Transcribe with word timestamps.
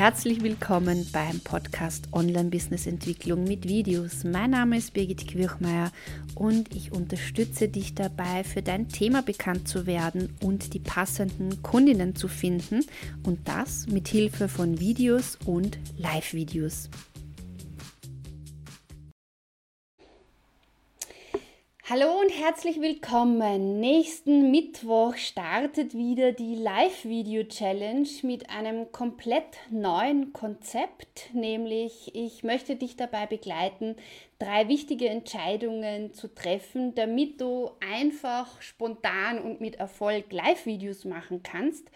herzlich 0.00 0.42
willkommen 0.42 1.06
beim 1.12 1.40
Podcast 1.40 2.08
Online 2.12 2.48
Business 2.48 2.86
Entwicklung 2.86 3.44
mit 3.44 3.68
Videos. 3.68 4.24
Mein 4.24 4.52
Name 4.52 4.78
ist 4.78 4.94
Birgit 4.94 5.28
Quirchmeier 5.28 5.92
und 6.34 6.74
ich 6.74 6.92
unterstütze 6.92 7.68
dich 7.68 7.94
dabei, 7.94 8.42
für 8.42 8.62
dein 8.62 8.88
Thema 8.88 9.20
bekannt 9.20 9.68
zu 9.68 9.84
werden 9.84 10.34
und 10.40 10.72
die 10.72 10.78
passenden 10.78 11.62
Kundinnen 11.62 12.16
zu 12.16 12.28
finden 12.28 12.80
und 13.24 13.46
das 13.46 13.88
mit 13.88 14.08
Hilfe 14.08 14.48
von 14.48 14.80
Videos 14.80 15.36
und 15.44 15.78
Live-Videos. 15.98 16.88
Hallo 21.92 22.20
und 22.20 22.30
herzlich 22.30 22.80
willkommen. 22.80 23.80
Nächsten 23.80 24.52
Mittwoch 24.52 25.16
startet 25.16 25.92
wieder 25.92 26.30
die 26.30 26.54
Live-Video-Challenge 26.54 28.08
mit 28.22 28.48
einem 28.48 28.92
komplett 28.92 29.58
neuen 29.70 30.32
Konzept, 30.32 31.34
nämlich 31.34 32.14
ich 32.14 32.44
möchte 32.44 32.76
dich 32.76 32.94
dabei 32.94 33.26
begleiten, 33.26 33.96
drei 34.38 34.68
wichtige 34.68 35.08
Entscheidungen 35.08 36.14
zu 36.14 36.32
treffen, 36.32 36.94
damit 36.94 37.40
du 37.40 37.72
einfach 37.80 38.62
spontan 38.62 39.40
und 39.40 39.60
mit 39.60 39.74
Erfolg 39.74 40.30
Live-Videos 40.30 41.04
machen 41.04 41.42
kannst. 41.42 41.90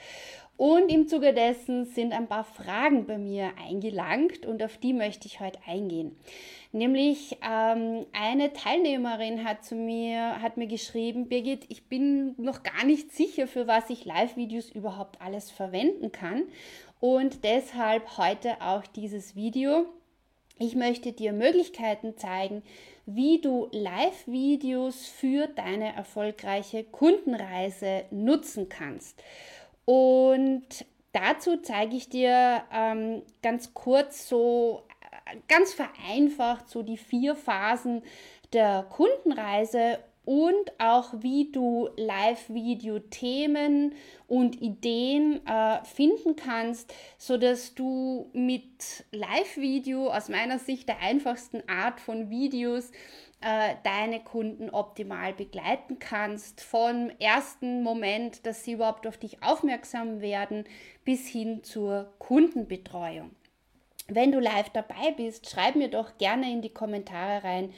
Und 0.56 0.88
im 0.88 1.08
Zuge 1.08 1.34
dessen 1.34 1.84
sind 1.84 2.12
ein 2.12 2.28
paar 2.28 2.44
Fragen 2.44 3.06
bei 3.06 3.18
mir 3.18 3.50
eingelangt 3.58 4.46
und 4.46 4.62
auf 4.62 4.78
die 4.78 4.92
möchte 4.92 5.26
ich 5.26 5.40
heute 5.40 5.58
eingehen. 5.66 6.16
Nämlich 6.70 7.36
ähm, 7.42 8.06
eine 8.12 8.52
Teilnehmerin 8.52 9.45
hat 9.45 9.64
zu 9.64 9.74
mir, 9.74 10.40
hat 10.40 10.56
mir 10.56 10.68
geschrieben, 10.68 11.28
Birgit, 11.28 11.66
ich 11.68 11.88
bin 11.88 12.34
noch 12.36 12.62
gar 12.62 12.84
nicht 12.84 13.12
sicher, 13.12 13.48
für 13.48 13.66
was 13.66 13.90
ich 13.90 14.04
Live-Videos 14.04 14.70
überhaupt 14.70 15.20
alles 15.20 15.50
verwenden 15.50 16.12
kann. 16.12 16.45
Und 17.00 17.45
deshalb 17.45 18.16
heute 18.16 18.60
auch 18.60 18.86
dieses 18.86 19.34
Video. 19.34 19.86
Ich 20.59 20.76
möchte 20.76 21.12
dir 21.12 21.32
Möglichkeiten 21.32 22.16
zeigen, 22.16 22.62
wie 23.07 23.40
du 23.40 23.68
Live-Videos 23.73 25.07
für 25.07 25.48
deine 25.48 25.95
erfolgreiche 25.95 26.84
Kundenreise 26.84 28.04
nutzen 28.10 28.68
kannst. 28.68 29.20
Und 29.85 30.66
dazu 31.13 31.59
zeige 31.59 31.96
ich 31.96 32.09
dir 32.09 32.63
ähm, 32.73 33.23
ganz 33.43 33.74
kurz 33.74 34.29
so, 34.29 34.85
äh, 35.26 35.37
ganz 35.49 35.74
vereinfacht 35.74 36.68
so 36.68 36.82
die 36.82 36.96
vier 36.96 37.37
Phasen 37.37 38.02
der 38.52 38.85
Kundenreise 38.91 39.99
und 40.24 40.73
auch 40.79 41.13
wie 41.18 41.52
du 41.52 41.91
Live-Video-Themen 41.96 43.95
und 44.26 44.63
Ideen 44.63 45.46
äh, 45.46 45.85
finden 45.85 46.35
kannst, 46.35 46.95
so 47.19 47.37
dass 47.37 47.74
du 47.74 48.30
mit 48.32 49.04
Live-Video 49.13 50.09
aus 50.10 50.30
meiner 50.30 50.59
Sicht 50.59 50.88
der 50.88 51.01
einfachsten 51.01 51.63
Art 51.69 52.01
von 52.01 52.30
Videos 52.30 52.91
äh, 53.45 53.76
deine 53.82 54.20
Kunden 54.20 54.70
optimal 54.70 55.34
begleiten 55.34 55.98
kannst, 55.98 56.62
vom 56.62 57.10
ersten 57.18 57.82
Moment, 57.82 58.46
dass 58.46 58.64
sie 58.64 58.73
überhaupt 58.73 59.06
auf 59.06 59.18
dich 59.18 59.42
aufmerksam 59.42 60.23
werden, 60.23 60.64
bis 61.04 61.28
hin 61.28 61.62
zur 61.62 62.10
Kundenbetreuung. 62.18 63.32
Wenn 64.09 64.32
du 64.32 64.41
live 64.41 64.70
dabei 64.70 65.12
bist, 65.14 65.50
schreib 65.50 65.76
mir 65.76 65.88
doch 65.88 66.16
gerne 66.16 66.50
in 66.50 66.62
die 66.62 66.72
Kommentare 66.72 67.44
rein, 67.44 67.75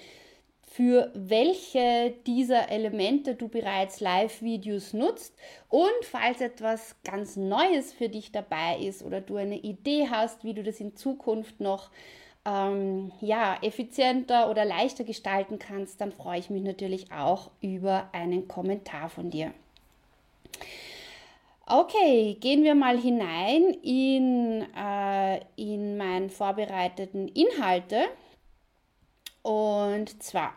für 0.62 1.10
welche 1.14 2.14
dieser 2.26 2.68
Elemente 2.70 3.34
du 3.34 3.48
bereits 3.48 4.00
Live-Videos 4.00 4.92
nutzt 4.92 5.34
und 5.68 6.04
falls 6.04 6.40
etwas 6.40 6.96
ganz 7.02 7.36
Neues 7.36 7.92
für 7.92 8.08
dich 8.08 8.30
dabei 8.30 8.78
ist 8.78 9.02
oder 9.02 9.20
du 9.20 9.36
eine 9.36 9.58
Idee 9.58 10.08
hast, 10.10 10.44
wie 10.44 10.54
du 10.54 10.62
das 10.62 10.78
in 10.78 10.94
Zukunft 10.94 11.60
noch 11.60 11.90
ähm, 12.46 13.10
ja, 13.20 13.58
effizienter 13.60 14.48
oder 14.48 14.64
leichter 14.64 15.04
gestalten 15.04 15.58
kannst, 15.58 16.00
dann 16.00 16.12
freue 16.12 16.38
ich 16.38 16.48
mich 16.48 16.62
natürlich 16.62 17.12
auch 17.12 17.50
über 17.60 18.08
einen 18.12 18.46
Kommentar 18.46 19.10
von 19.10 19.30
dir. 19.30 19.52
Okay, 21.66 22.36
gehen 22.40 22.62
wir 22.62 22.76
mal 22.76 22.96
hinein 22.96 23.64
in, 23.82 24.64
äh, 24.76 25.40
in 25.56 25.96
meinen 25.96 26.30
vorbereiteten 26.30 27.26
Inhalte. 27.26 28.04
Und 29.42 30.22
zwar, 30.22 30.54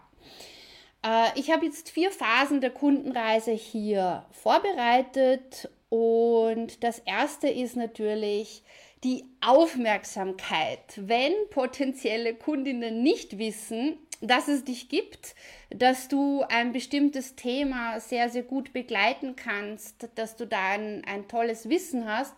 äh, 1.04 1.30
ich 1.34 1.52
habe 1.52 1.66
jetzt 1.66 1.90
vier 1.90 2.12
Phasen 2.12 2.62
der 2.62 2.70
Kundenreise 2.70 3.52
hier 3.52 4.26
vorbereitet. 4.30 5.68
Und 5.90 6.84
das 6.84 7.00
erste 7.00 7.50
ist 7.50 7.76
natürlich 7.76 8.62
die 9.04 9.26
Aufmerksamkeit. 9.42 10.80
Wenn 10.98 11.34
potenzielle 11.50 12.36
Kundinnen 12.36 13.02
nicht 13.02 13.38
wissen, 13.38 13.98
dass 14.22 14.48
es 14.50 14.66
dich 14.66 14.90
gibt, 14.90 15.36
dass 15.70 16.10
du 16.10 16.44
ein 16.50 16.74
bestimmtes 16.74 17.36
Thema 17.36 18.00
sehr, 18.00 18.30
sehr 18.30 18.44
gut 18.44 18.74
begleiten 18.74 19.36
kannst, 19.36 20.10
dass 20.16 20.36
du 20.36 20.46
da 20.46 20.72
ein, 20.72 21.04
ein 21.06 21.28
tolles 21.28 21.70
Wissen 21.70 22.06
hast, 22.06 22.34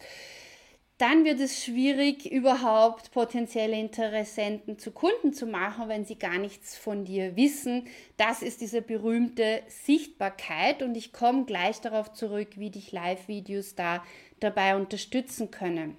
dann 1.00 1.26
wird 1.26 1.40
es 1.40 1.66
schwierig, 1.66 2.32
überhaupt 2.32 3.12
potenzielle 3.12 3.76
Interessenten 3.76 4.78
zu 4.78 4.92
Kunden 4.92 5.34
zu 5.34 5.48
machen, 5.48 5.90
wenn 5.90 6.06
sie 6.06 6.20
gar 6.20 6.38
nichts 6.38 6.78
von 6.78 7.06
dir 7.06 7.36
wissen. 7.36 7.88
Das 8.18 8.44
ist 8.44 8.62
diese 8.62 8.84
berühmte 8.84 9.64
Sichtbarkeit 9.68 10.84
und 10.84 10.96
ich 10.96 11.12
komme 11.12 11.46
gleich 11.46 11.82
darauf 11.82 12.14
zurück, 12.14 12.50
wie 12.58 12.70
dich 12.70 12.92
Live-Videos 12.92 13.74
da 13.74 14.04
dabei 14.40 14.76
unterstützen 14.76 15.50
können. 15.50 15.98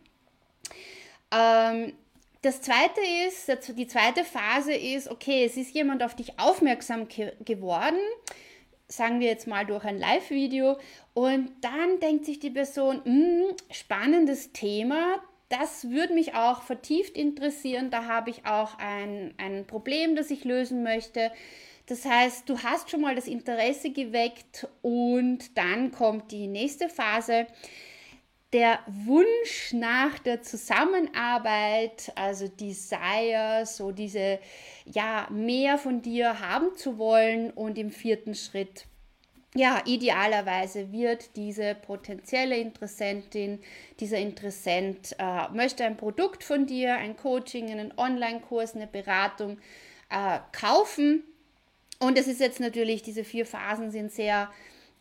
Ähm, 1.33 1.93
das 2.43 2.61
zweite 2.61 3.01
ist, 3.29 3.77
die 3.77 3.87
zweite 3.87 4.25
Phase 4.25 4.75
ist, 4.75 5.09
okay, 5.09 5.45
es 5.45 5.57
ist 5.57 5.75
jemand 5.75 6.03
auf 6.03 6.17
dich 6.17 6.39
aufmerksam 6.41 7.07
geworden, 7.45 8.01
sagen 8.89 9.21
wir 9.21 9.29
jetzt 9.29 9.47
mal 9.47 9.65
durch 9.65 9.85
ein 9.85 9.99
Live-Video, 9.99 10.77
und 11.15 11.53
dann 11.61 12.01
denkt 12.01 12.27
sich 12.27 12.41
die 12.41 12.51
Person, 12.51 13.01
hm, 13.05 13.57
spannendes 13.71 14.53
Thema, 14.53 15.23
das 15.51 15.91
würde 15.91 16.15
mich 16.15 16.35
auch 16.35 16.63
vertieft 16.63 17.17
interessieren, 17.17 17.91
da 17.91 18.07
habe 18.07 18.31
ich 18.31 18.45
auch 18.45 18.79
ein, 18.79 19.35
ein 19.37 19.67
Problem, 19.67 20.17
das 20.17 20.31
ich 20.31 20.45
lösen 20.45 20.83
möchte. 20.83 21.31
Das 21.87 22.05
heißt, 22.05 22.49
du 22.49 22.59
hast 22.59 22.91
schon 22.91 23.03
mal 23.03 23.15
das 23.15 23.27
Interesse 23.27 23.91
geweckt 23.91 24.67
und 24.81 25.57
dann 25.57 25.93
kommt 25.93 26.33
die 26.33 26.47
nächste 26.47 26.89
Phase 26.89 27.47
der 28.53 28.81
Wunsch 28.87 29.73
nach 29.73 30.19
der 30.19 30.43
Zusammenarbeit, 30.43 32.13
also 32.17 32.49
Desire, 32.49 33.65
so 33.65 33.93
diese, 33.93 34.39
ja, 34.85 35.27
mehr 35.31 35.79
von 35.79 36.03
dir 36.03 36.41
haben 36.41 36.77
zu 36.77 36.99
wollen 36.99 37.51
und 37.51 37.79
im 37.79 37.91
vierten 37.91 38.35
Schritt, 38.35 38.87
ja, 39.55 39.83
idealerweise 39.85 40.93
wird 40.93 41.37
diese 41.37 41.75
potenzielle 41.75 42.57
Interessentin, 42.57 43.61
dieser 44.01 44.19
Interessent 44.19 45.15
äh, 45.19 45.49
möchte 45.53 45.85
ein 45.85 45.99
Produkt 45.99 46.43
von 46.43 46.67
dir, 46.67 46.97
ein 46.97 47.17
Coaching, 47.17 47.71
einen 47.71 47.93
Online-Kurs, 47.97 48.75
eine 48.75 48.87
Beratung 48.87 49.59
äh, 50.09 50.39
kaufen. 50.53 51.23
Und 51.99 52.19
es 52.19 52.29
ist 52.29 52.41
jetzt 52.41 52.61
natürlich, 52.61 53.03
diese 53.03 53.25
vier 53.25 53.45
Phasen 53.45 53.91
sind 53.91 54.11
sehr 54.11 54.51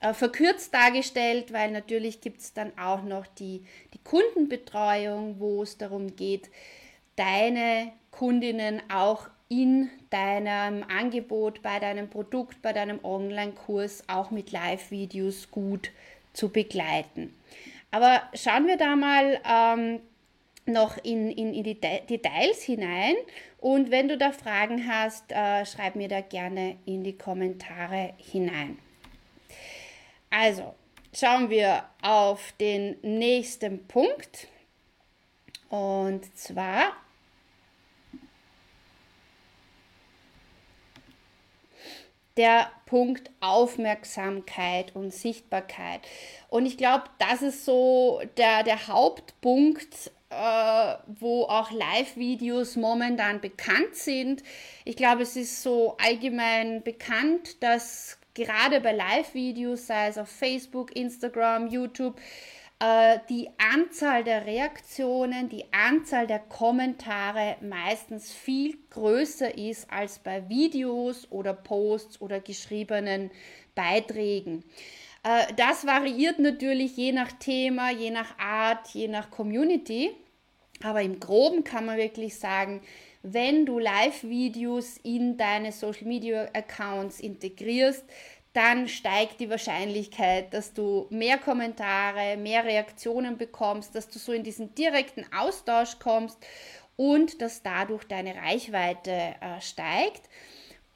äh, 0.01 0.13
verkürzt 0.13 0.73
dargestellt, 0.73 1.53
weil 1.53 1.71
natürlich 1.71 2.21
gibt 2.21 2.41
es 2.41 2.53
dann 2.53 2.71
auch 2.77 3.03
noch 3.03 3.27
die, 3.27 3.63
die 3.93 3.99
Kundenbetreuung, 4.03 5.39
wo 5.39 5.63
es 5.63 5.77
darum 5.77 6.15
geht, 6.15 6.49
deine 7.15 7.91
Kundinnen 8.11 8.81
auch 8.91 9.27
in 9.47 9.89
deinem 10.09 10.83
Angebot, 10.83 11.61
bei 11.61 11.79
deinem 11.79 12.09
Produkt, 12.09 12.61
bei 12.61 12.73
deinem 12.73 13.03
Online-Kurs 13.03 14.03
auch 14.07 14.31
mit 14.31 14.51
Live-Videos 14.51 15.51
gut 15.51 15.91
zu 16.33 16.49
begleiten. 16.49 17.35
Aber 17.91 18.21
schauen 18.33 18.67
wir 18.67 18.77
da 18.77 18.95
mal 18.95 19.41
ähm, 19.45 19.99
noch 20.65 20.97
in, 21.03 21.29
in, 21.31 21.53
in, 21.53 21.63
die 21.63 21.79
Details 21.79 22.63
hinein. 22.63 23.15
Und 23.59 23.91
wenn 23.91 24.07
du 24.07 24.17
da 24.17 24.31
Fragen 24.31 24.87
hast, 24.87 25.31
äh, 25.31 25.65
schreib 25.65 25.95
mir 25.95 26.07
da 26.07 26.21
gerne 26.21 26.77
in 26.85 27.03
die 27.03 27.17
Kommentare 27.17 28.13
hinein. 28.17 28.79
Also, 30.31 30.73
schauen 31.13 31.49
wir 31.49 31.83
auf 32.01 32.53
den 32.59 32.97
nächsten 33.01 33.85
Punkt. 33.87 34.47
Und 35.69 36.37
zwar 36.37 36.93
der 42.37 42.71
Punkt 42.85 43.29
Aufmerksamkeit 43.41 44.95
und 44.95 45.13
Sichtbarkeit. 45.13 46.01
Und 46.49 46.65
ich 46.65 46.77
glaube, 46.77 47.03
das 47.19 47.41
ist 47.41 47.65
so 47.65 48.21
der, 48.37 48.63
der 48.63 48.87
Hauptpunkt, 48.87 50.11
äh, 50.29 50.95
wo 51.07 51.43
auch 51.43 51.71
Live-Videos 51.71 52.77
momentan 52.77 53.41
bekannt 53.41 53.95
sind. 53.95 54.43
Ich 54.85 54.95
glaube, 54.95 55.23
es 55.23 55.35
ist 55.35 55.61
so 55.61 55.97
allgemein 56.01 56.83
bekannt, 56.83 57.61
dass 57.61 58.17
gerade 58.33 58.81
bei 58.81 58.93
Live-Videos, 58.93 59.87
sei 59.87 60.07
es 60.07 60.17
auf 60.17 60.29
Facebook, 60.29 60.95
Instagram, 60.95 61.67
YouTube, 61.67 62.19
äh, 62.79 63.19
die 63.29 63.47
Anzahl 63.57 64.23
der 64.23 64.45
Reaktionen, 64.45 65.49
die 65.49 65.65
Anzahl 65.71 66.25
der 66.25 66.39
Kommentare 66.39 67.57
meistens 67.61 68.31
viel 68.31 68.77
größer 68.89 69.57
ist 69.57 69.91
als 69.91 70.19
bei 70.19 70.49
Videos 70.49 71.27
oder 71.31 71.53
Posts 71.53 72.21
oder 72.21 72.39
geschriebenen 72.39 73.29
Beiträgen. 73.75 74.63
Äh, 75.23 75.53
das 75.55 75.85
variiert 75.85 76.39
natürlich 76.39 76.97
je 76.97 77.11
nach 77.11 77.31
Thema, 77.33 77.91
je 77.91 78.09
nach 78.09 78.37
Art, 78.39 78.87
je 78.89 79.07
nach 79.07 79.29
Community. 79.29 80.11
Aber 80.83 81.03
im 81.03 81.19
groben 81.19 81.63
kann 81.63 81.85
man 81.85 81.97
wirklich 81.97 82.39
sagen, 82.39 82.81
wenn 83.23 83.65
du 83.65 83.79
Live-Videos 83.79 84.97
in 85.03 85.37
deine 85.37 85.71
Social-Media-Accounts 85.71 87.19
integrierst, 87.19 88.05
dann 88.53 88.87
steigt 88.87 89.39
die 89.39 89.49
Wahrscheinlichkeit, 89.49 90.53
dass 90.53 90.73
du 90.73 91.07
mehr 91.09 91.37
Kommentare, 91.37 92.35
mehr 92.35 92.65
Reaktionen 92.65 93.37
bekommst, 93.37 93.95
dass 93.95 94.09
du 94.09 94.19
so 94.19 94.33
in 94.33 94.43
diesen 94.43 94.75
direkten 94.75 95.25
Austausch 95.33 95.99
kommst 95.99 96.37
und 96.97 97.41
dass 97.41 97.63
dadurch 97.63 98.03
deine 98.05 98.35
Reichweite 98.35 99.11
äh, 99.11 99.61
steigt. 99.61 100.29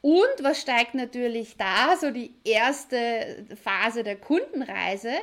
Und 0.01 0.43
was 0.43 0.61
steigt 0.61 0.93
natürlich 0.93 1.57
da, 1.57 1.95
so 1.97 2.11
die 2.11 2.35
erste 2.43 3.45
Phase 3.63 4.03
der 4.03 4.17
Kundenreise, 4.17 5.13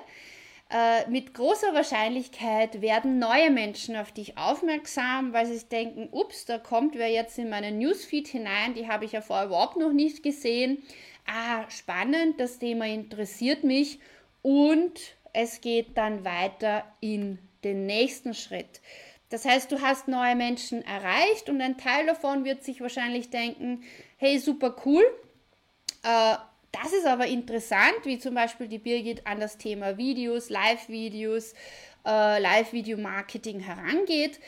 äh, 0.72 1.08
mit 1.10 1.34
großer 1.34 1.74
Wahrscheinlichkeit 1.74 2.80
werden 2.80 3.18
neue 3.18 3.50
Menschen 3.50 3.94
auf 3.94 4.10
dich 4.10 4.38
aufmerksam, 4.38 5.34
weil 5.34 5.44
sie 5.44 5.54
sich 5.54 5.68
denken, 5.68 6.08
ups, 6.10 6.46
da 6.46 6.56
kommt 6.58 6.94
wer 6.94 7.10
jetzt 7.10 7.38
in 7.38 7.50
meinen 7.50 7.78
Newsfeed 7.78 8.26
hinein, 8.26 8.72
die 8.72 8.88
habe 8.88 9.04
ich 9.04 9.12
ja 9.12 9.20
vorher 9.20 9.46
überhaupt 9.46 9.76
noch 9.76 9.92
nicht 9.92 10.22
gesehen. 10.22 10.82
Ah, 11.26 11.68
spannend, 11.68 12.40
das 12.40 12.58
Thema 12.58 12.86
interessiert 12.86 13.64
mich 13.64 14.00
und 14.40 14.98
es 15.34 15.60
geht 15.60 15.98
dann 15.98 16.24
weiter 16.24 16.84
in 17.00 17.38
den 17.64 17.84
nächsten 17.84 18.32
Schritt. 18.32 18.80
Das 19.28 19.44
heißt, 19.44 19.70
du 19.72 19.80
hast 19.82 20.08
neue 20.08 20.36
Menschen 20.36 20.82
erreicht 20.82 21.50
und 21.50 21.60
ein 21.60 21.76
Teil 21.76 22.06
davon 22.06 22.44
wird 22.44 22.64
sich 22.64 22.80
wahrscheinlich 22.80 23.28
denken, 23.28 23.82
hey, 24.16 24.38
super 24.38 24.74
cool, 24.86 25.04
äh, 26.02 26.36
das 26.72 26.92
ist 26.92 27.06
aber 27.06 27.26
interessant, 27.26 28.00
wie 28.04 28.18
zum 28.18 28.34
Beispiel 28.34 28.66
die 28.66 28.78
Birgit 28.78 29.26
an 29.26 29.40
das 29.40 29.58
Thema 29.58 29.96
Videos, 29.98 30.50
Live-Videos, 30.50 31.52
äh, 32.06 32.40
Live-Video-Marketing 32.40 33.60
herangeht. 33.60 34.40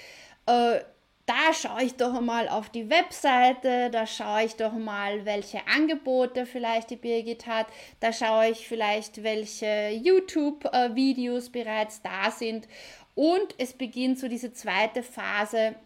Äh, 0.46 0.80
da 1.26 1.54
schaue 1.54 1.84
ich 1.84 1.94
doch 1.94 2.20
mal 2.20 2.48
auf 2.48 2.68
die 2.68 2.90
Webseite, 2.90 3.88
da 3.90 4.06
schaue 4.06 4.44
ich 4.44 4.56
doch 4.56 4.72
mal, 4.72 5.24
welche 5.24 5.66
Angebote 5.66 6.44
vielleicht 6.44 6.90
die 6.90 6.96
Birgit 6.96 7.46
hat, 7.46 7.66
da 8.00 8.12
schaue 8.12 8.50
ich 8.50 8.68
vielleicht, 8.68 9.22
welche 9.22 9.88
YouTube-Videos 9.90 11.48
bereits 11.48 12.02
da 12.02 12.30
sind. 12.30 12.68
Und 13.14 13.54
es 13.56 13.72
beginnt 13.72 14.18
so 14.18 14.28
diese 14.28 14.52
zweite 14.52 15.02
Phase, 15.02 15.76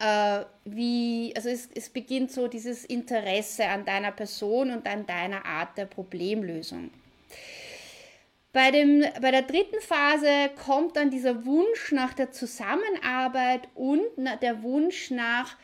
äh, 0.00 0.44
wie, 0.64 1.32
also 1.36 1.48
es, 1.48 1.68
es 1.74 1.90
beginnt 1.90 2.32
so 2.32 2.48
dieses 2.48 2.84
Interesse 2.84 3.66
an 3.66 3.84
deiner 3.84 4.12
Person 4.12 4.70
und 4.70 4.86
an 4.88 5.06
deiner 5.06 5.44
Art 5.44 5.76
der 5.76 5.86
Problemlösung. 5.86 6.90
Bei, 8.52 8.70
dem, 8.72 9.04
bei 9.20 9.30
der 9.30 9.42
dritten 9.42 9.80
Phase 9.80 10.50
kommt 10.64 10.96
dann 10.96 11.10
dieser 11.10 11.44
Wunsch 11.44 11.92
nach 11.92 12.14
der 12.14 12.32
Zusammenarbeit 12.32 13.68
und 13.74 14.02
der 14.42 14.62
Wunsch 14.62 15.10
nach 15.10 15.56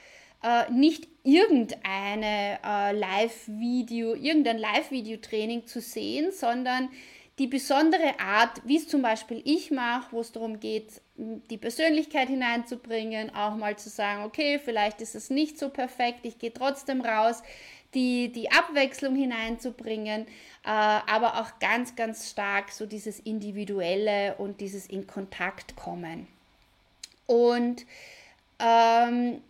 äh, 0.45 0.71
nicht 0.71 1.09
irgendeine 1.25 2.59
äh, 2.65 2.93
Live-Video, 2.93 4.15
irgendein 4.15 4.59
Live-Video-Training 4.59 5.67
zu 5.67 5.81
sehen, 5.81 6.31
sondern 6.31 6.91
die 7.39 7.47
besondere 7.47 8.19
Art, 8.19 8.63
wie 8.65 8.79
es 8.79 8.89
zum 8.89 9.03
Beispiel 9.03 9.43
ich 9.45 9.71
mache, 9.71 10.13
wo 10.13 10.21
es 10.21 10.33
darum 10.33 10.59
geht, 10.59 11.03
die 11.17 11.59
Persönlichkeit 11.59 12.29
hineinzubringen, 12.29 13.35
auch 13.35 13.57
mal 13.57 13.77
zu 13.77 13.91
sagen, 13.91 14.25
okay, 14.25 14.59
vielleicht 14.59 15.03
ist 15.03 15.15
es 15.15 15.29
nicht 15.29 15.59
so 15.59 15.69
perfekt, 15.69 16.21
ich 16.23 16.39
gehe 16.39 16.53
trotzdem 16.53 17.03
raus, 17.03 17.43
die, 17.95 18.33
die 18.33 18.51
Abwechslung 18.51 19.15
hineinzubringen, 19.15 20.23
äh, 20.23 20.27
aber 20.65 21.41
auch 21.41 21.59
ganz, 21.61 21.95
ganz 21.95 22.31
stark 22.31 22.71
so 22.71 22.87
dieses 22.87 23.21
Individuelle 23.21 24.35
und 24.37 24.61
dieses 24.61 24.87
in 24.87 25.07
Kontakt 25.07 25.77
kommen. 25.77 26.27
Und 27.27 27.85
ähm, 28.59 29.43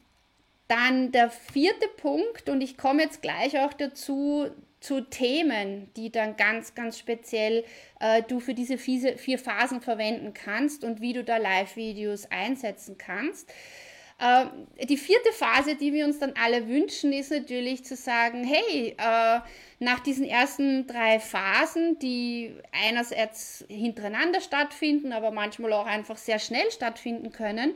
dann 0.68 1.12
der 1.12 1.30
vierte 1.30 1.88
Punkt, 1.96 2.48
und 2.48 2.60
ich 2.60 2.76
komme 2.76 3.02
jetzt 3.02 3.22
gleich 3.22 3.58
auch 3.58 3.72
dazu, 3.72 4.50
zu 4.86 5.00
Themen, 5.00 5.90
die 5.96 6.12
dann 6.12 6.36
ganz, 6.36 6.76
ganz 6.76 6.96
speziell 6.96 7.64
äh, 7.98 8.22
du 8.22 8.38
für 8.38 8.54
diese 8.54 8.78
vier 8.78 9.38
Phasen 9.38 9.80
verwenden 9.80 10.32
kannst 10.32 10.84
und 10.84 11.00
wie 11.00 11.12
du 11.12 11.24
da 11.24 11.38
Live-Videos 11.38 12.30
einsetzen 12.30 12.96
kannst. 12.96 13.52
Äh, 14.20 14.46
die 14.86 14.96
vierte 14.96 15.32
Phase, 15.32 15.74
die 15.74 15.92
wir 15.92 16.04
uns 16.04 16.20
dann 16.20 16.34
alle 16.40 16.68
wünschen, 16.68 17.12
ist 17.12 17.32
natürlich 17.32 17.84
zu 17.84 17.96
sagen, 17.96 18.44
hey, 18.44 18.94
äh, 18.96 19.40
nach 19.80 19.98
diesen 20.00 20.24
ersten 20.24 20.86
drei 20.86 21.18
Phasen, 21.18 21.98
die 21.98 22.54
einerseits 22.70 23.64
hintereinander 23.68 24.40
stattfinden, 24.40 25.12
aber 25.12 25.32
manchmal 25.32 25.72
auch 25.72 25.86
einfach 25.86 26.16
sehr 26.16 26.38
schnell 26.38 26.70
stattfinden 26.70 27.32
können, 27.32 27.74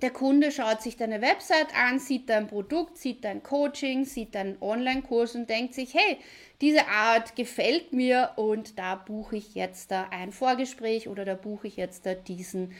der 0.00 0.10
Kunde 0.10 0.52
schaut 0.52 0.80
sich 0.80 0.96
deine 0.96 1.20
Website 1.20 1.74
an, 1.74 1.98
sieht 1.98 2.28
dein 2.28 2.46
Produkt, 2.46 2.98
sieht 2.98 3.24
dein 3.24 3.42
Coaching, 3.42 4.04
sieht 4.04 4.34
deinen 4.36 4.60
Online-Kurs 4.62 5.34
und 5.34 5.50
denkt 5.50 5.74
sich, 5.74 5.92
hey, 5.92 6.18
diese 6.60 6.86
Art 6.86 7.34
gefällt 7.34 7.92
mir 7.92 8.30
und 8.36 8.78
da 8.78 8.94
buche 8.94 9.36
ich 9.36 9.54
jetzt 9.56 9.90
da 9.90 10.08
ein 10.10 10.30
Vorgespräch 10.30 11.08
oder 11.08 11.24
da 11.24 11.34
buche 11.34 11.66
ich 11.66 11.76
jetzt 11.76 12.06
da 12.06 12.14
diesen 12.14 12.72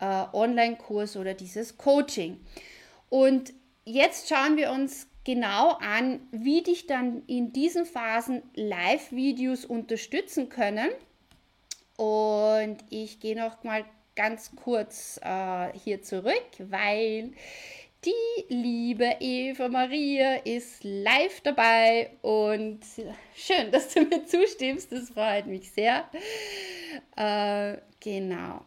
äh, 0.00 0.24
Online-Kurs 0.32 1.16
oder 1.16 1.34
dieses 1.34 1.78
Coaching. 1.78 2.40
Und 3.08 3.52
jetzt 3.84 4.28
schauen 4.28 4.56
wir 4.56 4.72
uns 4.72 5.06
genau 5.22 5.78
an, 5.80 6.26
wie 6.32 6.62
dich 6.62 6.88
dann 6.88 7.22
in 7.26 7.52
diesen 7.52 7.86
Phasen 7.86 8.42
Live-Videos 8.54 9.64
unterstützen 9.64 10.48
können. 10.48 10.88
Und 11.96 12.78
ich 12.90 13.20
gehe 13.20 13.36
noch 13.36 13.62
mal 13.62 13.84
ganz 14.16 14.50
kurz 14.56 15.18
äh, 15.22 15.72
hier 15.78 16.02
zurück, 16.02 16.46
weil 16.58 17.32
die 18.04 18.44
liebe 18.48 19.16
Eva 19.20 19.68
Maria 19.68 20.36
ist 20.44 20.84
live 20.84 21.40
dabei 21.40 22.10
und 22.22 22.80
schön, 23.34 23.70
dass 23.70 23.94
du 23.94 24.02
mir 24.02 24.26
zustimmst, 24.26 24.92
das 24.92 25.10
freut 25.10 25.46
mich 25.46 25.70
sehr. 25.72 26.08
Äh, 27.16 27.78
genau. 28.00 28.60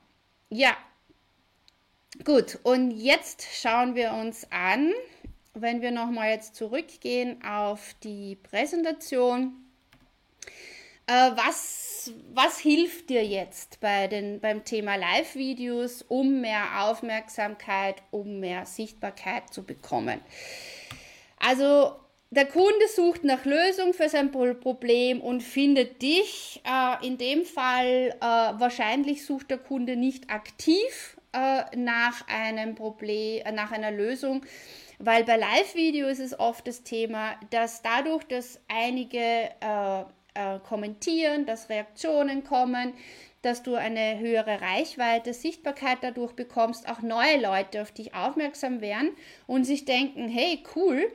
Ja, 0.49 0.75
gut, 2.23 2.57
und 2.63 2.91
jetzt 2.91 3.45
schauen 3.61 3.95
wir 3.95 4.13
uns 4.13 4.47
an, 4.51 4.91
wenn 5.53 5.81
wir 5.81 5.91
nochmal 5.91 6.31
jetzt 6.31 6.55
zurückgehen 6.55 7.43
auf 7.43 7.95
die 8.03 8.35
Präsentation, 8.35 9.66
was 11.07 11.87
was, 12.33 12.59
hilft 12.59 13.09
dir 13.09 13.25
jetzt 13.25 13.79
bei 13.79 14.07
den, 14.07 14.39
beim 14.39 14.63
Thema 14.63 14.95
Live-Videos, 14.95 16.03
um 16.03 16.41
mehr 16.41 16.83
Aufmerksamkeit, 16.83 17.95
um 18.11 18.39
mehr 18.39 18.65
Sichtbarkeit 18.65 19.53
zu 19.53 19.63
bekommen? 19.63 20.21
Also 21.39 21.93
der 22.29 22.45
Kunde 22.45 22.87
sucht 22.93 23.23
nach 23.23 23.45
Lösung 23.45 23.93
für 23.93 24.09
sein 24.09 24.31
Problem 24.31 25.21
und 25.21 25.41
findet 25.41 26.01
dich. 26.01 26.61
Äh, 26.65 27.05
in 27.05 27.17
dem 27.17 27.45
Fall 27.45 28.15
äh, 28.19 28.21
wahrscheinlich 28.21 29.25
sucht 29.25 29.49
der 29.49 29.57
Kunde 29.57 29.95
nicht 29.95 30.29
aktiv 30.29 31.17
äh, 31.33 31.63
nach 31.75 32.27
einem 32.27 32.75
Problem, 32.75 33.45
äh, 33.45 33.51
nach 33.51 33.71
einer 33.71 33.91
Lösung, 33.91 34.45
weil 34.99 35.23
bei 35.23 35.37
Live-Videos 35.37 36.19
ist 36.19 36.33
es 36.33 36.39
oft 36.39 36.67
das 36.67 36.83
Thema, 36.83 37.35
dass 37.51 37.81
dadurch, 37.81 38.23
dass 38.25 38.59
einige 38.67 39.51
äh, 40.37 40.59
kommentieren, 40.59 41.45
dass 41.45 41.69
Reaktionen 41.69 42.43
kommen, 42.43 42.93
dass 43.41 43.63
du 43.63 43.75
eine 43.75 44.19
höhere 44.19 44.61
Reichweite, 44.61 45.33
Sichtbarkeit 45.33 45.99
dadurch 46.01 46.33
bekommst, 46.33 46.89
auch 46.89 47.01
neue 47.01 47.41
Leute 47.41 47.81
auf 47.81 47.91
dich 47.91 48.13
aufmerksam 48.13 48.81
werden 48.81 49.11
und 49.47 49.63
sich 49.63 49.85
denken, 49.85 50.27
hey, 50.27 50.63
cool, 50.75 51.11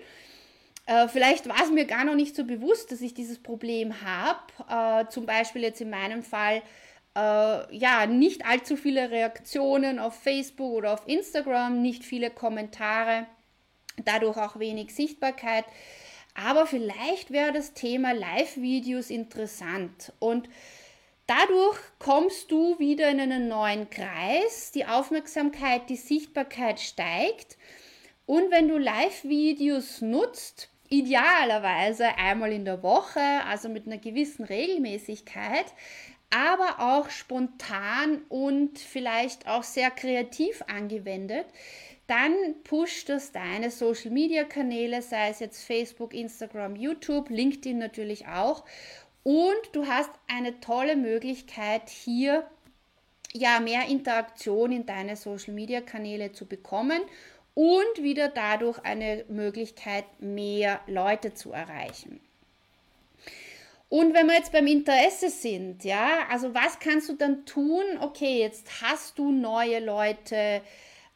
äh, 0.86 1.08
vielleicht 1.08 1.48
war 1.48 1.62
es 1.62 1.70
mir 1.70 1.84
gar 1.84 2.04
noch 2.04 2.14
nicht 2.14 2.34
so 2.34 2.44
bewusst, 2.44 2.90
dass 2.90 3.00
ich 3.00 3.14
dieses 3.14 3.40
Problem 3.40 3.94
habe. 4.02 5.04
Äh, 5.04 5.08
zum 5.10 5.26
Beispiel 5.26 5.62
jetzt 5.62 5.80
in 5.80 5.90
meinem 5.90 6.22
Fall, 6.22 6.62
äh, 7.14 7.76
ja, 7.76 8.06
nicht 8.06 8.44
allzu 8.46 8.76
viele 8.76 9.10
Reaktionen 9.10 9.98
auf 9.98 10.14
Facebook 10.14 10.72
oder 10.72 10.94
auf 10.94 11.06
Instagram, 11.06 11.82
nicht 11.82 12.04
viele 12.04 12.30
Kommentare, 12.30 13.26
dadurch 14.04 14.36
auch 14.38 14.58
wenig 14.58 14.94
Sichtbarkeit. 14.94 15.64
Aber 16.34 16.66
vielleicht 16.66 17.30
wäre 17.30 17.52
das 17.52 17.74
Thema 17.74 18.12
Live-Videos 18.12 19.10
interessant. 19.10 20.12
Und 20.18 20.48
dadurch 21.26 21.78
kommst 21.98 22.50
du 22.50 22.78
wieder 22.78 23.10
in 23.10 23.20
einen 23.20 23.48
neuen 23.48 23.90
Kreis, 23.90 24.72
die 24.72 24.86
Aufmerksamkeit, 24.86 25.88
die 25.88 25.96
Sichtbarkeit 25.96 26.80
steigt. 26.80 27.58
Und 28.26 28.50
wenn 28.50 28.68
du 28.68 28.78
Live-Videos 28.78 30.00
nutzt, 30.00 30.70
idealerweise 30.88 32.16
einmal 32.18 32.52
in 32.52 32.64
der 32.64 32.82
Woche, 32.82 33.20
also 33.48 33.68
mit 33.68 33.86
einer 33.86 33.98
gewissen 33.98 34.44
Regelmäßigkeit, 34.44 35.66
aber 36.30 36.80
auch 36.80 37.10
spontan 37.10 38.22
und 38.28 38.78
vielleicht 38.78 39.46
auch 39.46 39.62
sehr 39.62 39.90
kreativ 39.90 40.62
angewendet, 40.66 41.46
dann 42.12 42.62
pusht 42.64 43.08
das 43.08 43.32
deine 43.32 43.70
Social 43.70 44.10
Media 44.10 44.44
Kanäle, 44.44 45.00
sei 45.00 45.30
es 45.30 45.40
jetzt 45.40 45.64
Facebook, 45.64 46.12
Instagram, 46.12 46.76
YouTube, 46.76 47.30
LinkedIn 47.30 47.78
natürlich 47.78 48.26
auch. 48.26 48.64
Und 49.22 49.62
du 49.72 49.86
hast 49.86 50.10
eine 50.28 50.60
tolle 50.60 50.96
Möglichkeit 50.96 51.88
hier 51.88 52.46
ja 53.32 53.60
mehr 53.60 53.86
Interaktion 53.88 54.72
in 54.72 54.84
deine 54.84 55.16
Social 55.16 55.54
Media 55.54 55.80
Kanäle 55.80 56.32
zu 56.32 56.44
bekommen 56.44 57.00
und 57.54 58.02
wieder 58.02 58.28
dadurch 58.28 58.78
eine 58.80 59.24
Möglichkeit, 59.28 60.04
mehr 60.20 60.80
Leute 60.86 61.32
zu 61.32 61.52
erreichen. 61.52 62.20
Und 63.88 64.12
wenn 64.12 64.26
wir 64.26 64.34
jetzt 64.34 64.52
beim 64.52 64.66
Interesse 64.66 65.30
sind, 65.30 65.82
ja, 65.82 66.26
also 66.28 66.52
was 66.54 66.78
kannst 66.78 67.08
du 67.08 67.14
dann 67.14 67.46
tun? 67.46 67.84
Okay, 68.00 68.38
jetzt 68.38 68.82
hast 68.82 69.18
du 69.18 69.32
neue 69.32 69.80
Leute 69.80 70.60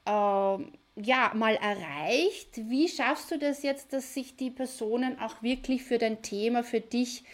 äh, 0.06 0.58
ja 0.96 1.32
mal 1.34 1.54
erreicht. 1.56 2.48
Wie 2.68 2.88
schaffst 2.88 3.30
du 3.30 3.38
das 3.38 3.62
jetzt, 3.62 3.92
dass 3.92 4.14
sich 4.14 4.36
die 4.36 4.50
Personen 4.50 5.18
auch 5.20 5.42
wirklich 5.42 5.82
für 5.82 5.98
dein 5.98 6.22
Thema, 6.22 6.64
für 6.64 6.80
dich 6.80 7.24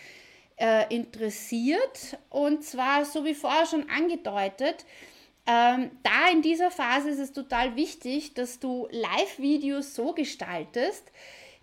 äh, 0.56 0.92
interessiert? 0.94 2.18
Und 2.28 2.64
zwar, 2.64 3.04
so 3.04 3.24
wie 3.24 3.34
vorher 3.34 3.66
schon 3.66 3.88
angedeutet, 3.88 4.84
ähm, 5.46 5.90
da 6.02 6.30
in 6.30 6.42
dieser 6.42 6.70
Phase 6.70 7.10
ist 7.10 7.18
es 7.18 7.32
total 7.32 7.74
wichtig, 7.74 8.34
dass 8.34 8.60
du 8.60 8.88
Live-Videos 8.90 9.94
so 9.94 10.12
gestaltest, 10.12 11.10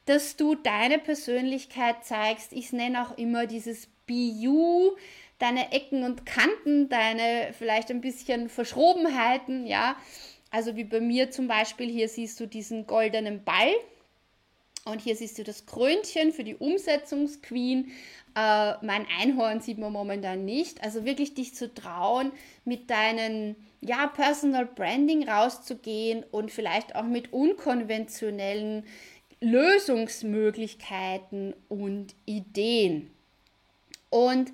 dass 0.05 0.35
du 0.35 0.55
deine 0.55 0.99
Persönlichkeit 0.99 2.03
zeigst. 2.03 2.51
Ich 2.51 2.73
nenne 2.73 3.05
auch 3.05 3.17
immer 3.17 3.45
dieses 3.45 3.87
Be 4.05 4.95
deine 5.37 5.71
Ecken 5.71 6.03
und 6.03 6.25
Kanten, 6.25 6.89
deine 6.89 7.53
vielleicht 7.57 7.89
ein 7.91 8.01
bisschen 8.01 8.49
Verschrobenheiten, 8.49 9.65
ja. 9.65 9.95
Also 10.51 10.75
wie 10.75 10.83
bei 10.83 10.99
mir 10.99 11.31
zum 11.31 11.47
Beispiel, 11.47 11.89
hier 11.89 12.09
siehst 12.09 12.39
du 12.39 12.47
diesen 12.47 12.87
goldenen 12.87 13.43
Ball 13.43 13.73
und 14.85 15.01
hier 15.01 15.15
siehst 15.15 15.37
du 15.37 15.43
das 15.43 15.65
Krönchen 15.65 16.31
für 16.31 16.43
die 16.43 16.55
Umsetzungsqueen. 16.55 17.91
Äh, 18.35 18.73
mein 18.83 19.05
Einhorn 19.19 19.61
sieht 19.61 19.77
man 19.77 19.91
momentan 19.91 20.45
nicht. 20.45 20.83
Also 20.83 21.05
wirklich 21.05 21.35
dich 21.35 21.53
zu 21.53 21.71
trauen, 21.73 22.31
mit 22.65 22.89
deinen 22.89 23.55
ja, 23.81 24.07
Personal 24.07 24.65
Branding 24.65 25.29
rauszugehen 25.29 26.23
und 26.31 26.51
vielleicht 26.51 26.95
auch 26.95 27.03
mit 27.03 27.31
unkonventionellen 27.31 28.85
Lösungsmöglichkeiten 29.41 31.53
und 31.69 32.15
Ideen. 32.25 33.11
Und, 34.09 34.51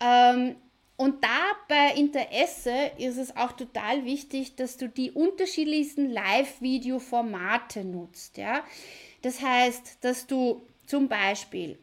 ähm, 0.00 0.56
und 0.98 1.22
da 1.22 1.52
bei 1.68 1.94
Interesse 1.94 2.90
ist 2.98 3.18
es 3.18 3.36
auch 3.36 3.52
total 3.52 4.04
wichtig, 4.04 4.56
dass 4.56 4.76
du 4.76 4.88
die 4.88 5.12
unterschiedlichsten 5.12 6.10
Live-Video-Formate 6.10 7.84
nutzt. 7.84 8.36
Ja? 8.36 8.64
Das 9.22 9.40
heißt, 9.40 9.98
dass 10.00 10.26
du 10.26 10.66
zum 10.86 11.06
Beispiel, 11.08 11.78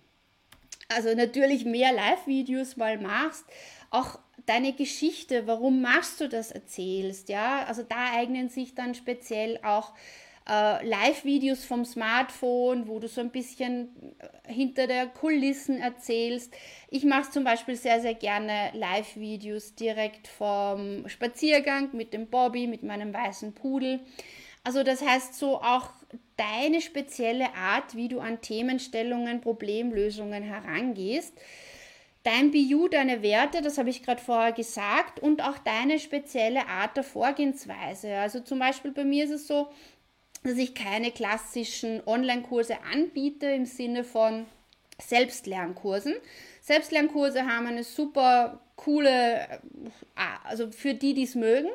also 0.90 1.16
natürlich 1.16 1.64
mehr 1.64 1.94
Live-Videos 1.94 2.76
mal 2.76 2.98
machst, 2.98 3.46
auch 3.90 4.20
deine 4.48 4.74
Geschichte, 4.74 5.48
warum 5.48 5.82
machst 5.82 6.20
du 6.20 6.28
das 6.28 6.52
erzählst, 6.52 7.30
ja, 7.30 7.64
also 7.64 7.84
da 7.84 8.12
eignen 8.16 8.50
sich 8.50 8.76
dann 8.76 8.96
speziell 8.96 9.62
auch 9.64 9.94
äh, 10.48 10.86
Live-Videos 10.86 11.66
vom 11.66 11.86
Smartphone, 11.86 12.88
wo 12.88 13.00
du 13.00 13.08
so 13.08 13.22
ein 13.22 13.32
bisschen 13.32 14.16
äh, 14.20 14.54
hinter 14.54 14.88
der 14.88 15.08
Kulissen 15.08 15.80
erzählst. 15.80 16.54
Ich 16.90 17.04
mache 17.04 17.32
zum 17.32 17.44
Beispiel 17.44 17.76
sehr, 17.76 18.02
sehr 18.02 18.14
gerne 18.14 18.72
Live-Videos 18.74 19.76
direkt 19.76 20.28
vom 20.28 21.08
Spaziergang 21.08 21.90
mit 21.94 22.14
dem 22.14 22.28
Bobby, 22.28 22.68
mit 22.68 22.84
meinem 22.84 23.14
weißen 23.14 23.54
Pudel. 23.54 24.02
Also 24.64 24.84
das 24.84 25.06
heißt 25.06 25.36
so 25.36 25.58
auch 25.62 25.90
deine 26.38 26.82
spezielle 26.82 27.54
Art, 27.56 27.96
wie 27.96 28.08
du 28.08 28.20
an 28.20 28.42
Themenstellungen, 28.42 29.42
Problemlösungen 29.42 30.44
herangehst. 30.44 31.34
Dein 32.24 32.50
BU, 32.50 32.88
deine 32.88 33.22
Werte, 33.22 33.62
das 33.62 33.78
habe 33.78 33.92
ich 33.92 34.02
gerade 34.02 34.20
vorher 34.20 34.52
gesagt, 34.52 35.20
und 35.20 35.44
auch 35.44 35.60
deine 35.60 36.00
spezielle 36.00 36.68
Art 36.68 36.98
der 36.98 37.04
Vorgehensweise. 37.04 38.16
Also 38.16 38.40
zum 38.40 38.58
Beispiel 38.58 38.90
bei 38.90 39.04
mir 39.04 39.26
ist 39.26 39.30
es 39.30 39.48
so, 39.48 39.68
dass 40.46 40.58
ich 40.58 40.76
keine 40.76 41.12
klassischen 41.12 42.04
Online-Kurse 42.06 42.78
anbiete 42.94 43.48
im 43.48 43.66
Sinne 43.66 44.04
von 44.04 44.46
Selbstlernkursen. 45.02 46.14
Selbstlernkurse 46.62 47.48
haben 47.48 47.66
eine 47.66 47.84
super 47.84 48.62
coole, 48.76 49.42
äh, 49.42 49.60
also 50.44 50.72
für 50.72 50.94
die, 50.94 51.16
die 51.16 51.24
es 51.24 51.34
mögen. 51.34 51.70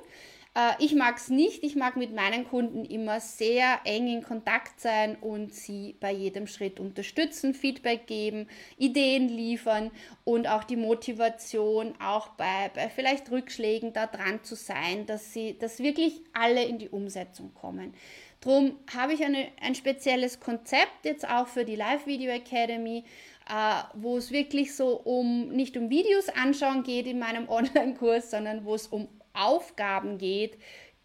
Äh, 0.55 0.73
ich 0.79 0.95
mag 0.95 1.17
es 1.17 1.29
nicht. 1.29 1.65
Ich 1.65 1.75
mag 1.75 1.97
mit 1.97 2.15
meinen 2.15 2.47
Kunden 2.47 2.85
immer 2.85 3.19
sehr 3.19 3.81
eng 3.85 4.07
in 4.07 4.23
Kontakt 4.23 4.81
sein 4.81 5.17
und 5.17 5.53
sie 5.53 5.97
bei 5.99 6.13
jedem 6.13 6.47
Schritt 6.47 6.79
unterstützen, 6.79 7.55
Feedback 7.55 8.07
geben, 8.07 8.49
Ideen 8.79 9.29
liefern 9.29 9.91
und 10.25 10.47
auch 10.47 10.63
die 10.63 10.77
Motivation, 10.77 11.95
auch 12.01 12.29
bei, 12.31 12.71
bei 12.73 12.89
vielleicht 12.89 13.33
Rückschlägen 13.33 13.93
da 13.93 14.07
dran 14.07 14.45
zu 14.45 14.55
sein, 14.55 15.07
dass 15.07 15.33
sie, 15.33 15.59
dass 15.59 15.81
wirklich 15.81 16.21
alle 16.33 16.65
in 16.65 16.79
die 16.79 16.89
Umsetzung 16.89 17.53
kommen. 17.53 17.95
Drum 18.41 18.79
habe 18.95 19.13
ich 19.13 19.23
eine, 19.23 19.49
ein 19.61 19.75
spezielles 19.75 20.41
Konzept 20.41 21.05
jetzt 21.05 21.29
auch 21.29 21.47
für 21.47 21.67
die 21.67 21.77
Live 21.77 22.07
Video 22.07 22.33
Academy, 22.33 23.05
äh, 23.49 23.83
wo 23.95 24.17
es 24.17 24.31
wirklich 24.31 24.75
so 24.75 24.97
um 24.97 25.49
nicht 25.49 25.77
um 25.77 25.91
Videos 25.91 26.31
anschauen 26.31 26.83
geht 26.83 27.07
in 27.07 27.19
meinem 27.19 27.49
Online-Kurs, 27.51 28.31
sondern 28.31 28.65
wo 28.65 28.75
es 28.75 28.87
um 28.87 29.09
Aufgaben 29.35 30.17
geht, 30.17 30.57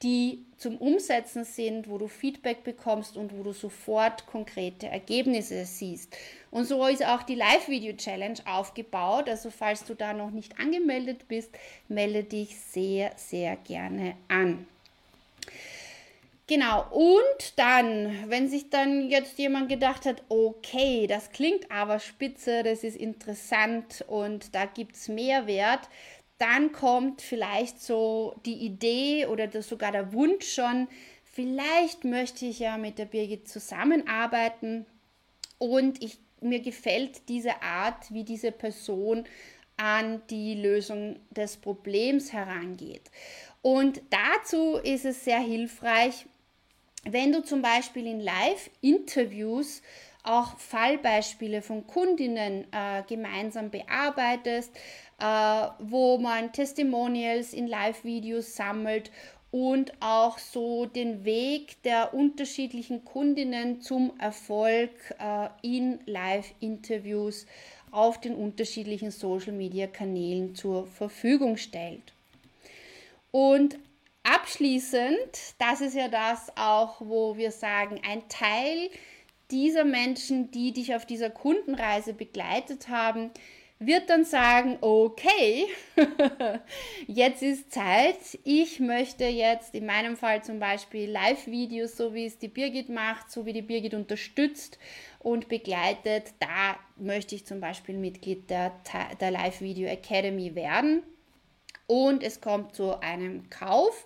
die 0.01 0.45
zum 0.57 0.77
Umsetzen 0.77 1.43
sind, 1.43 1.89
wo 1.89 1.97
du 1.97 2.07
Feedback 2.07 2.63
bekommst 2.63 3.17
und 3.17 3.37
wo 3.37 3.43
du 3.43 3.51
sofort 3.51 4.25
konkrete 4.27 4.87
Ergebnisse 4.87 5.65
siehst. 5.65 6.15
Und 6.51 6.65
so 6.65 6.85
ist 6.85 7.05
auch 7.05 7.23
die 7.23 7.35
Live-Video-Challenge 7.35 8.39
aufgebaut. 8.45 9.27
Also 9.27 9.49
falls 9.49 9.83
du 9.85 9.93
da 9.93 10.13
noch 10.13 10.31
nicht 10.31 10.59
angemeldet 10.59 11.27
bist, 11.27 11.51
melde 11.87 12.23
dich 12.23 12.57
sehr, 12.57 13.11
sehr 13.15 13.55
gerne 13.57 14.15
an. 14.27 14.67
Genau, 16.47 16.85
und 16.91 17.57
dann, 17.57 18.29
wenn 18.29 18.47
sich 18.47 18.69
dann 18.69 19.09
jetzt 19.09 19.39
jemand 19.39 19.67
gedacht 19.67 20.05
hat, 20.05 20.21
okay, 20.29 21.07
das 21.07 21.31
klingt 21.31 21.71
aber 21.71 21.97
spitze, 21.99 22.61
das 22.61 22.83
ist 22.83 22.97
interessant 22.97 24.05
und 24.07 24.53
da 24.53 24.65
gibt 24.65 24.95
es 24.95 25.07
Mehrwert, 25.07 25.89
dann 26.37 26.71
kommt 26.71 27.23
vielleicht 27.23 27.81
so 27.81 28.35
die 28.45 28.63
Idee 28.63 29.25
oder 29.25 29.47
das, 29.47 29.69
sogar 29.69 29.91
der 29.91 30.13
Wunsch 30.13 30.53
schon, 30.53 30.87
vielleicht 31.23 32.03
möchte 32.03 32.45
ich 32.45 32.59
ja 32.59 32.77
mit 32.77 32.99
der 32.99 33.05
Birgit 33.05 33.47
zusammenarbeiten 33.47 34.85
und 35.57 36.03
ich, 36.03 36.19
mir 36.41 36.59
gefällt 36.59 37.27
diese 37.27 37.63
Art, 37.63 38.13
wie 38.13 38.23
diese 38.23 38.51
Person 38.51 39.25
an 39.77 40.21
die 40.29 40.53
Lösung 40.53 41.19
des 41.31 41.57
Problems 41.57 42.33
herangeht. 42.33 43.09
Und 43.63 44.01
dazu 44.11 44.75
ist 44.75 45.05
es 45.05 45.25
sehr 45.25 45.39
hilfreich, 45.39 46.27
wenn 47.05 47.31
du 47.31 47.43
zum 47.43 47.61
Beispiel 47.61 48.07
in 48.07 48.19
Live-Interviews 48.19 49.81
auch 50.23 50.57
Fallbeispiele 50.57 51.61
von 51.61 51.85
Kundinnen 51.85 52.65
äh, 52.71 53.03
gemeinsam 53.07 53.69
bearbeitest, 53.69 54.71
äh, 55.19 55.67
wo 55.79 56.17
man 56.17 56.51
Testimonials 56.51 57.53
in 57.53 57.67
Live-Videos 57.67 58.55
sammelt 58.55 59.11
und 59.51 59.93
auch 60.01 60.37
so 60.39 60.85
den 60.85 61.23
Weg 61.23 61.81
der 61.83 62.13
unterschiedlichen 62.13 63.05
Kundinnen 63.05 63.81
zum 63.81 64.11
Erfolg 64.19 64.89
äh, 65.19 65.47
in 65.61 65.99
Live-Interviews 66.05 67.45
auf 67.91 68.19
den 68.19 68.35
unterschiedlichen 68.35 69.11
Social-Media-Kanälen 69.11 70.55
zur 70.55 70.87
Verfügung 70.87 71.55
stellt. 71.55 72.13
Und 73.31 73.77
Abschließend, 74.25 75.53
das 75.59 75.81
ist 75.81 75.95
ja 75.95 76.07
das 76.07 76.51
auch, 76.57 76.99
wo 76.99 77.37
wir 77.37 77.51
sagen, 77.51 78.01
ein 78.03 78.27
Teil 78.27 78.89
dieser 79.51 79.85
Menschen, 79.85 80.49
die 80.49 80.73
dich 80.73 80.95
auf 80.95 81.05
dieser 81.05 81.29
Kundenreise 81.29 82.15
begleitet 82.15 82.89
haben, 82.89 83.29
wird 83.77 84.09
dann 84.09 84.25
sagen, 84.25 84.79
okay, 84.81 85.67
jetzt 87.07 87.43
ist 87.43 87.71
Zeit. 87.71 88.17
Ich 88.43 88.79
möchte 88.79 89.25
jetzt 89.25 89.75
in 89.75 89.85
meinem 89.85 90.17
Fall 90.17 90.43
zum 90.43 90.57
Beispiel 90.59 91.07
Live-Videos, 91.07 91.95
so 91.95 92.15
wie 92.15 92.25
es 92.25 92.39
die 92.39 92.47
Birgit 92.47 92.89
macht, 92.89 93.29
so 93.29 93.45
wie 93.45 93.53
die 93.53 93.61
Birgit 93.61 93.93
unterstützt 93.93 94.79
und 95.19 95.49
begleitet. 95.49 96.33
Da 96.39 96.79
möchte 96.95 97.35
ich 97.35 97.45
zum 97.45 97.59
Beispiel 97.59 97.95
Mitglied 97.95 98.49
der, 98.49 98.71
der 99.21 99.29
Live-Video 99.29 99.87
Academy 99.87 100.55
werden 100.55 101.03
und 101.87 102.23
es 102.23 102.41
kommt 102.41 102.75
zu 102.75 102.99
einem 102.99 103.49
Kauf. 103.49 104.05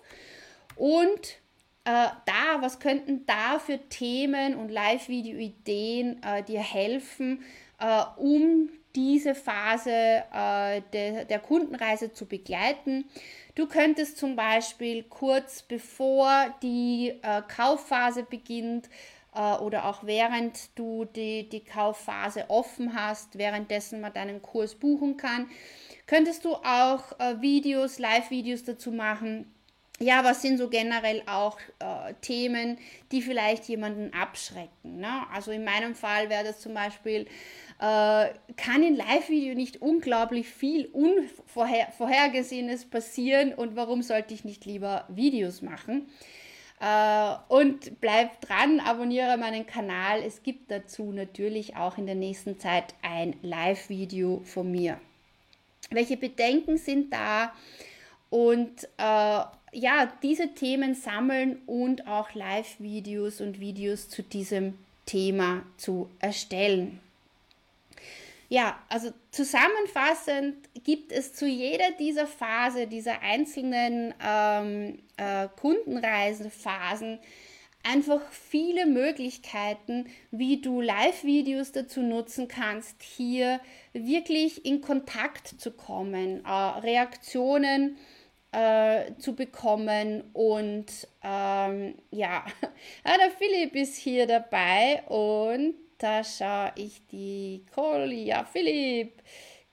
Und 0.76 1.40
äh, 1.84 2.08
da, 2.26 2.60
was 2.60 2.80
könnten 2.80 3.26
da 3.26 3.58
für 3.58 3.78
Themen 3.88 4.54
und 4.54 4.70
Live-Video-Ideen 4.70 6.22
äh, 6.22 6.42
dir 6.42 6.60
helfen, 6.60 7.44
äh, 7.78 8.02
um 8.16 8.70
diese 8.94 9.34
Phase 9.34 9.90
äh, 9.90 10.82
de, 10.92 11.24
der 11.24 11.38
Kundenreise 11.38 12.12
zu 12.12 12.26
begleiten. 12.26 13.04
Du 13.54 13.66
könntest 13.66 14.18
zum 14.18 14.36
Beispiel 14.36 15.04
kurz 15.04 15.62
bevor 15.62 16.54
die 16.62 17.14
äh, 17.22 17.42
Kaufphase 17.48 18.24
beginnt 18.24 18.88
äh, 19.34 19.54
oder 19.56 19.86
auch 19.86 20.04
während 20.04 20.76
du 20.78 21.04
die, 21.04 21.48
die 21.48 21.64
Kaufphase 21.64 22.46
offen 22.48 22.94
hast, 22.94 23.38
währenddessen 23.38 24.00
man 24.00 24.12
deinen 24.12 24.42
Kurs 24.42 24.74
buchen 24.74 25.16
kann, 25.16 25.48
könntest 26.10 26.44
du 26.44 26.54
auch 26.54 27.18
äh, 27.20 27.40
Videos, 27.40 28.00
Live-Videos 28.00 28.64
dazu 28.64 28.90
machen. 28.90 29.46
Ja, 30.00 30.24
was 30.24 30.42
sind 30.42 30.58
so 30.58 30.68
generell 30.68 31.22
auch 31.26 31.56
äh, 31.78 32.14
Themen, 32.20 32.78
die 33.12 33.22
vielleicht 33.22 33.68
jemanden 33.68 34.12
abschrecken? 34.12 34.98
Ne? 34.98 35.22
Also 35.32 35.52
in 35.52 35.62
meinem 35.62 35.94
Fall 35.94 36.28
wäre 36.28 36.42
das 36.42 36.58
zum 36.58 36.74
Beispiel, 36.74 37.28
äh, 37.78 38.30
kann 38.56 38.82
in 38.82 38.96
Live-Video 38.96 39.54
nicht 39.54 39.82
unglaublich 39.82 40.48
viel 40.48 40.86
Unvorhergesehenes 40.86 42.86
passieren 42.86 43.54
und 43.54 43.76
warum 43.76 44.02
sollte 44.02 44.34
ich 44.34 44.44
nicht 44.44 44.64
lieber 44.64 45.04
Videos 45.10 45.62
machen? 45.62 46.08
Äh, 46.80 47.34
und 47.46 48.00
bleib 48.00 48.40
dran, 48.40 48.80
abonniere 48.80 49.36
meinen 49.36 49.64
Kanal. 49.64 50.24
Es 50.24 50.42
gibt 50.42 50.72
dazu 50.72 51.12
natürlich 51.12 51.76
auch 51.76 51.98
in 51.98 52.06
der 52.06 52.16
nächsten 52.16 52.58
Zeit 52.58 52.96
ein 53.02 53.36
Live-Video 53.42 54.40
von 54.44 54.72
mir. 54.72 54.98
Welche 55.90 56.16
Bedenken 56.16 56.78
sind 56.78 57.12
da? 57.12 57.52
Und 58.30 58.84
äh, 58.96 59.40
ja, 59.72 60.12
diese 60.22 60.54
Themen 60.54 60.94
sammeln 60.94 61.62
und 61.66 62.06
auch 62.06 62.34
Live-Videos 62.34 63.40
und 63.40 63.60
Videos 63.60 64.08
zu 64.08 64.22
diesem 64.22 64.78
Thema 65.06 65.62
zu 65.76 66.08
erstellen. 66.20 67.00
Ja, 68.48 68.80
also 68.88 69.12
zusammenfassend 69.30 70.56
gibt 70.82 71.12
es 71.12 71.34
zu 71.34 71.46
jeder 71.46 71.92
dieser 71.92 72.26
Phase, 72.26 72.88
dieser 72.88 73.20
einzelnen 73.22 74.12
ähm, 74.20 74.98
äh, 75.16 75.46
Kundenreisenphasen, 75.60 77.20
einfach 77.82 78.20
viele 78.30 78.86
Möglichkeiten, 78.86 80.06
wie 80.30 80.60
du 80.60 80.80
Live-Videos 80.80 81.72
dazu 81.72 82.02
nutzen 82.02 82.48
kannst, 82.48 83.02
hier 83.02 83.60
wirklich 83.92 84.64
in 84.64 84.80
Kontakt 84.80 85.48
zu 85.48 85.70
kommen, 85.70 86.44
äh, 86.44 86.50
Reaktionen 86.50 87.96
äh, 88.52 89.12
zu 89.18 89.34
bekommen 89.34 90.24
und 90.32 91.08
ähm, 91.22 91.94
ja, 92.10 92.44
ah, 93.04 93.16
der 93.16 93.30
Philipp 93.38 93.74
ist 93.74 93.96
hier 93.96 94.26
dabei 94.26 95.02
und 95.08 95.74
da 95.98 96.24
schaue 96.24 96.72
ich 96.76 97.06
die 97.08 97.64
Kohle. 97.74 98.14
Ja, 98.14 98.44
Philipp, 98.44 99.22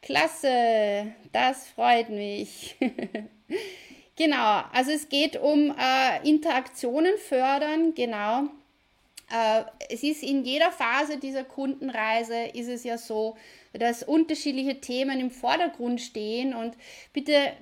klasse, 0.01 1.07
das 1.31 1.67
freut 1.67 2.09
mich. 2.09 2.75
genau, 4.17 4.63
also 4.73 4.91
es 4.91 5.07
geht 5.07 5.37
um 5.37 5.73
äh, 5.77 6.27
Interaktionen 6.27 7.17
fördern, 7.17 7.93
genau. 7.93 8.49
Äh, 9.29 9.63
es 9.89 10.03
ist 10.03 10.23
in 10.23 10.43
jeder 10.43 10.71
Phase 10.71 11.17
dieser 11.17 11.43
Kundenreise 11.43 12.45
ist 12.53 12.67
es 12.67 12.83
ja 12.83 12.97
so, 12.97 13.37
dass 13.73 14.03
unterschiedliche 14.03 14.79
Themen 14.79 15.19
im 15.19 15.31
Vordergrund 15.31 16.01
stehen 16.01 16.53
und 16.53 16.75
bitte, 17.13 17.53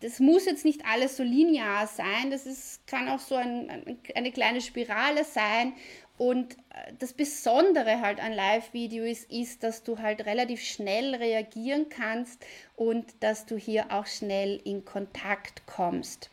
das 0.00 0.18
muss 0.18 0.46
jetzt 0.46 0.64
nicht 0.64 0.84
alles 0.84 1.16
so 1.16 1.22
linear 1.22 1.86
sein, 1.86 2.30
das 2.30 2.46
ist, 2.46 2.86
kann 2.86 3.08
auch 3.08 3.18
so 3.18 3.34
ein, 3.34 3.98
eine 4.14 4.32
kleine 4.32 4.60
Spirale 4.60 5.24
sein 5.24 5.74
und 6.20 6.52
äh, 6.52 6.92
das 6.98 7.14
Besondere 7.14 8.02
halt 8.02 8.22
an 8.22 8.34
Live-Video 8.34 9.04
ist, 9.04 9.32
ist, 9.32 9.62
dass 9.62 9.84
du 9.84 10.00
halt 10.00 10.26
relativ 10.26 10.62
schnell 10.62 11.14
reagieren 11.14 11.88
kannst 11.88 12.44
und 12.76 13.06
dass 13.20 13.46
du 13.46 13.56
hier 13.56 13.86
auch 13.90 14.04
schnell 14.04 14.60
in 14.64 14.84
Kontakt 14.84 15.64
kommst. 15.64 16.28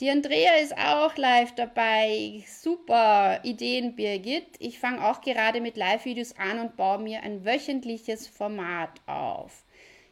Die 0.00 0.10
Andrea 0.10 0.56
ist 0.56 0.76
auch 0.76 1.16
live 1.16 1.54
dabei. 1.54 2.44
Super 2.46 3.40
Ideen, 3.42 3.96
Birgit. 3.96 4.48
Ich 4.58 4.78
fange 4.78 5.02
auch 5.02 5.22
gerade 5.22 5.62
mit 5.62 5.78
Live-Videos 5.78 6.36
an 6.36 6.58
und 6.58 6.76
baue 6.76 6.98
mir 6.98 7.22
ein 7.22 7.42
wöchentliches 7.42 8.26
Format 8.26 9.00
auf. 9.06 9.64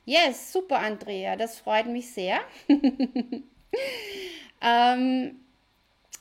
Yes, 0.07 0.51
super, 0.51 0.79
Andrea. 0.79 1.37
Das 1.37 1.59
freut 1.59 1.89
mich 1.89 2.11
sehr. 2.11 2.41
ähm, 4.63 5.41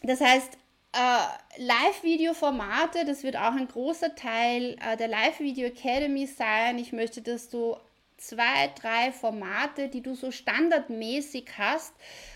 das 0.04 0.20
heißt, 0.20 0.58
äh, 0.94 1.62
Live-Video-Formate, 1.62 3.06
das 3.06 3.24
wird 3.24 3.36
auch 3.36 3.54
ein 3.54 3.68
großer 3.68 4.16
Teil 4.16 4.78
äh, 4.82 4.98
der 4.98 5.08
Live-Video 5.08 5.68
Academy 5.68 6.28
sein. 6.28 6.80
Ich 6.80 6.94
möchte, 6.94 7.22
dass 7.22 7.50
du 7.50 7.78
zwei, 8.18 8.72
drei 8.80 9.12
Formate, 9.12 9.90
die 9.90 10.02
du 10.02 10.16
so 10.16 10.32
standardmäßig 10.32 11.50
hast, 11.58 11.94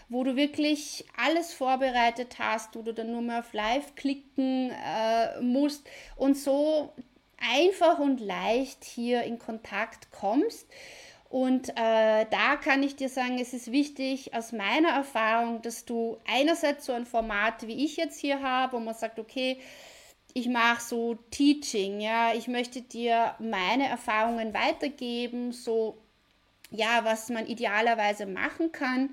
wo 0.10 0.24
du 0.24 0.36
wirklich 0.36 1.06
alles 1.18 1.54
vorbereitet 1.54 2.38
hast, 2.40 2.76
wo 2.76 2.82
du 2.82 2.94
dann 2.94 3.12
nur 3.12 3.22
mehr 3.22 3.40
auf 3.40 3.54
Live 3.54 3.96
klicken 3.96 4.72
äh, 4.72 5.42
musst 5.42 5.90
und 6.16 6.38
so 6.38 6.94
einfach 7.38 8.00
und 8.00 8.20
leicht 8.20 8.84
hier 8.84 9.24
in 9.24 9.40
Kontakt 9.40 10.12
kommst. 10.12 10.68
Und 11.32 11.70
äh, 11.70 12.26
da 12.30 12.58
kann 12.62 12.84
ich 12.84 12.98
dir 12.98 13.08
sagen, 13.08 13.39
es 13.39 13.54
ist 13.54 13.72
wichtig 13.72 14.34
aus 14.34 14.52
meiner 14.52 14.89
Erfahrung, 14.89 15.62
dass 15.62 15.86
du 15.86 16.17
einerseits 16.30 16.86
so 16.86 16.91
ein 16.91 17.06
Format 17.06 17.65
wie 17.65 17.86
ich 17.86 17.96
jetzt 17.96 18.20
hier 18.20 18.41
habe, 18.41 18.74
wo 18.74 18.80
man 18.82 18.94
sagt, 18.94 19.17
okay, 19.17 19.58
ich 20.34 20.50
mache 20.50 20.82
so 20.82 21.15
Teaching, 21.32 22.02
ja, 22.02 22.34
ich 22.34 22.50
möchte 22.50 22.82
dir 22.82 23.36
meine 23.39 23.88
Erfahrungen 23.88 24.54
weitergeben, 24.54 25.54
so 25.54 25.98
ja, 26.70 27.06
was 27.06 27.30
man 27.30 27.48
idealerweise 27.48 28.26
machen 28.26 28.74
kann. 28.74 29.12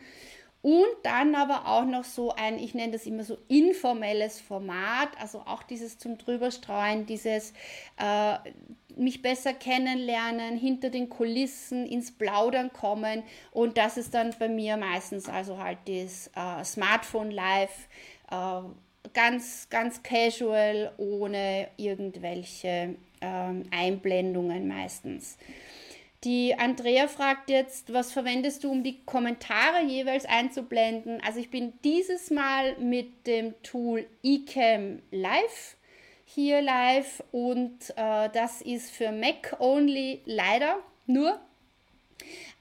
Und 0.61 0.88
dann 1.04 1.37
aber 1.37 1.68
auch 1.68 1.85
noch 1.85 2.02
so 2.02 2.33
ein, 2.33 2.59
ich 2.59 2.74
nenne 2.74 2.92
das 2.92 3.07
immer 3.07 3.22
so 3.22 3.38
informelles 3.46 4.40
Format, 4.40 5.11
also 5.20 5.42
auch 5.46 5.62
dieses 5.62 5.98
zum 5.98 6.18
Drüberstreuen, 6.18 7.07
dieses 7.07 7.52
äh, 7.96 8.38
mich 8.98 9.22
besser 9.22 9.52
kennenlernen, 9.52 10.56
hinter 10.56 10.90
den 10.90 11.08
Kulissen 11.08 11.87
ins 11.87 12.11
Plaudern 12.11 12.72
kommen. 12.72 13.22
Und 13.52 13.78
das 13.78 13.96
ist 13.96 14.14
dann 14.14 14.34
bei 14.38 14.48
mir 14.48 14.76
meistens 14.76 15.28
also 15.28 15.58
halt 15.58 15.78
das 15.87 16.30
äh, 16.34 16.64
Smartphone 16.64 17.30
Live, 17.30 17.88
äh, 18.30 18.61
ganz, 19.14 19.68
ganz 19.70 20.02
casual, 20.02 20.92
ohne 20.98 21.68
irgendwelche 21.76 22.96
äh, 23.20 23.52
Einblendungen 23.70 24.68
meistens. 24.68 25.38
Die 26.24 26.54
Andrea 26.58 27.06
fragt 27.06 27.48
jetzt, 27.48 27.92
was 27.92 28.12
verwendest 28.12 28.64
du, 28.64 28.72
um 28.72 28.82
die 28.82 29.04
Kommentare 29.04 29.84
jeweils 29.87 30.24
einzublenden? 30.24 31.20
Also 31.24 31.38
ich 31.38 31.50
bin 31.50 31.74
dieses 31.84 32.30
Mal 32.30 32.76
mit 32.78 33.26
dem 33.28 33.54
Tool 33.62 34.04
eCam 34.24 35.00
Live 35.12 35.76
hier 36.31 36.61
live 36.61 37.23
und 37.33 37.91
äh, 37.97 38.29
das 38.29 38.61
ist 38.61 38.91
für 38.91 39.12
Mac 39.12 39.57
only 39.61 40.21
leider 40.27 40.77
nur. 41.07 41.41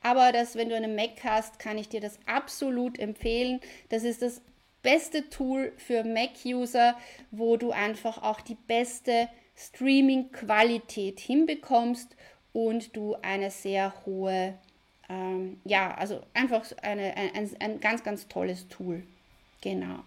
Aber 0.02 0.32
das, 0.32 0.56
wenn 0.56 0.70
du 0.70 0.76
einen 0.76 0.96
Mac 0.96 1.24
hast, 1.24 1.60
kann 1.60 1.78
ich 1.78 1.90
dir 1.90 2.00
das 2.00 2.18
absolut 2.26 2.98
empfehlen. 2.98 3.60
Das 3.90 4.04
ist 4.04 4.22
das 4.22 4.42
beste 4.84 5.30
Tool 5.30 5.74
für 5.76 6.06
Mac-User, 6.06 6.96
wo 7.32 7.58
du 7.58 7.72
einfach 7.72 8.24
auch 8.24 8.40
die 8.40 8.56
beste 8.56 9.28
Streaming-Qualität 9.58 11.20
hinbekommst 11.20 12.16
und 12.54 12.96
du 12.96 13.16
eine 13.22 13.52
sehr 13.52 13.94
hohe, 14.06 14.54
ähm, 15.10 15.60
ja, 15.66 15.94
also 15.96 16.22
einfach 16.34 16.66
eine, 16.82 17.18
ein, 17.18 17.50
ein 17.60 17.80
ganz, 17.82 18.04
ganz 18.04 18.30
tolles 18.30 18.70
Tool. 18.70 19.04
Genau. 19.60 20.00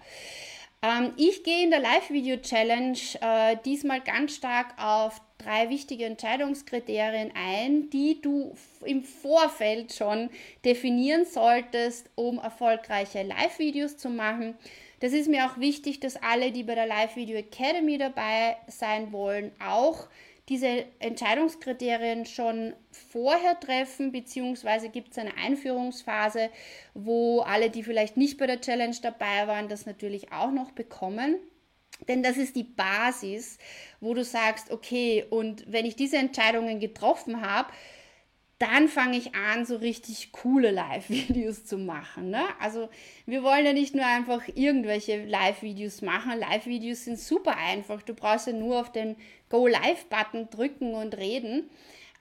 Ähm, 0.82 1.12
ich 1.16 1.44
gehe 1.44 1.64
in 1.64 1.70
der 1.70 1.80
Live-Video-Challenge 1.80 2.98
äh, 3.20 3.56
diesmal 3.64 4.00
ganz 4.00 4.36
stark 4.36 4.74
auf 4.78 5.20
drei 5.36 5.68
wichtige 5.68 6.06
Entscheidungskriterien 6.06 7.32
ein, 7.34 7.90
die 7.90 8.20
du 8.20 8.54
im 8.84 9.02
Vorfeld 9.02 9.92
schon 9.92 10.30
definieren 10.64 11.26
solltest, 11.26 12.08
um 12.14 12.38
erfolgreiche 12.38 13.22
Live-Videos 13.22 13.96
zu 13.98 14.08
machen. 14.08 14.54
Das 15.00 15.12
ist 15.12 15.28
mir 15.28 15.46
auch 15.46 15.58
wichtig, 15.58 16.00
dass 16.00 16.16
alle, 16.16 16.52
die 16.52 16.62
bei 16.62 16.74
der 16.74 16.86
Live 16.86 17.16
Video 17.16 17.38
Academy 17.38 17.96
dabei 17.96 18.56
sein 18.66 19.12
wollen, 19.12 19.52
auch 19.62 20.08
diese 20.50 20.84
Entscheidungskriterien 20.98 22.26
schon 22.26 22.74
vorher 22.90 23.58
treffen, 23.58 24.10
beziehungsweise 24.10 24.88
gibt 24.88 25.12
es 25.12 25.18
eine 25.18 25.36
Einführungsphase, 25.36 26.50
wo 26.92 27.40
alle, 27.40 27.70
die 27.70 27.84
vielleicht 27.84 28.16
nicht 28.16 28.36
bei 28.36 28.48
der 28.48 28.60
Challenge 28.60 28.96
dabei 29.00 29.46
waren, 29.46 29.68
das 29.68 29.86
natürlich 29.86 30.32
auch 30.32 30.50
noch 30.50 30.72
bekommen. 30.72 31.36
Denn 32.08 32.24
das 32.24 32.36
ist 32.36 32.56
die 32.56 32.64
Basis, 32.64 33.58
wo 34.00 34.12
du 34.12 34.24
sagst, 34.24 34.72
okay, 34.72 35.24
und 35.30 35.70
wenn 35.70 35.86
ich 35.86 35.94
diese 35.94 36.16
Entscheidungen 36.16 36.80
getroffen 36.80 37.42
habe, 37.42 37.70
dann 38.60 38.88
fange 38.88 39.16
ich 39.16 39.34
an, 39.34 39.64
so 39.64 39.76
richtig 39.76 40.32
coole 40.32 40.70
Live-Videos 40.70 41.64
zu 41.64 41.78
machen. 41.78 42.28
Ne? 42.28 42.42
Also 42.60 42.90
wir 43.24 43.42
wollen 43.42 43.64
ja 43.64 43.72
nicht 43.72 43.94
nur 43.94 44.04
einfach 44.04 44.42
irgendwelche 44.54 45.24
Live-Videos 45.24 46.02
machen. 46.02 46.38
Live-Videos 46.38 47.04
sind 47.04 47.18
super 47.18 47.56
einfach. 47.56 48.02
Du 48.02 48.12
brauchst 48.12 48.48
ja 48.48 48.52
nur 48.52 48.78
auf 48.78 48.92
den 48.92 49.16
Go 49.48 49.66
Live-Button 49.66 50.50
drücken 50.50 50.94
und 50.94 51.16
reden. 51.16 51.70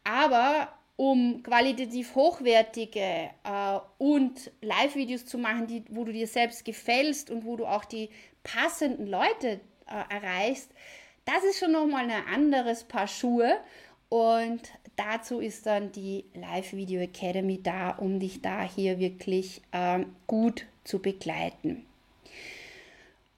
Aber 0.05 0.73
um 0.95 1.43
qualitativ 1.43 2.15
hochwertige 2.15 3.31
äh, 3.43 3.79
und 3.97 4.51
Live-Videos 4.61 5.25
zu 5.25 5.37
machen, 5.37 5.67
die, 5.67 5.83
wo 5.89 6.05
du 6.05 6.13
dir 6.13 6.27
selbst 6.27 6.63
gefällst 6.63 7.29
und 7.29 7.43
wo 7.43 7.57
du 7.57 7.65
auch 7.65 7.83
die 7.83 8.09
passenden 8.43 9.07
Leute 9.07 9.59
äh, 9.87 10.13
erreichst, 10.15 10.71
das 11.25 11.43
ist 11.43 11.59
schon 11.59 11.73
nochmal 11.73 12.09
ein 12.09 12.33
anderes 12.33 12.85
Paar 12.85 13.07
Schuhe. 13.07 13.59
Und 14.09 14.61
dazu 14.99 15.39
ist 15.39 15.65
dann 15.65 15.91
die 15.91 16.25
Live 16.33 16.73
Video 16.73 17.01
Academy 17.01 17.61
da, 17.61 17.91
um 17.91 18.19
dich 18.19 18.41
da 18.41 18.63
hier 18.63 18.99
wirklich 18.99 19.61
äh, 19.71 20.03
gut 20.27 20.65
zu 20.83 20.99
begleiten. 20.99 21.85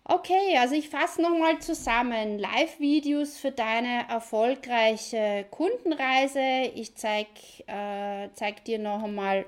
Okay, 0.04 0.58
also 0.58 0.76
ich 0.76 0.90
fasse 0.90 1.22
nochmal 1.22 1.60
zusammen. 1.60 2.40
Live-Videos 2.40 3.38
für 3.38 3.52
deine 3.52 4.10
erfolgreiche 4.10 5.46
Kundenreise. 5.52 6.72
Ich 6.76 6.96
zeige 6.96 7.30
äh, 7.68 8.28
zeig 8.34 8.66
dir 8.66 8.80
noch 8.80 9.04
einmal 9.04 9.46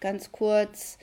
ganz 0.00 0.32
kurz 0.32 0.96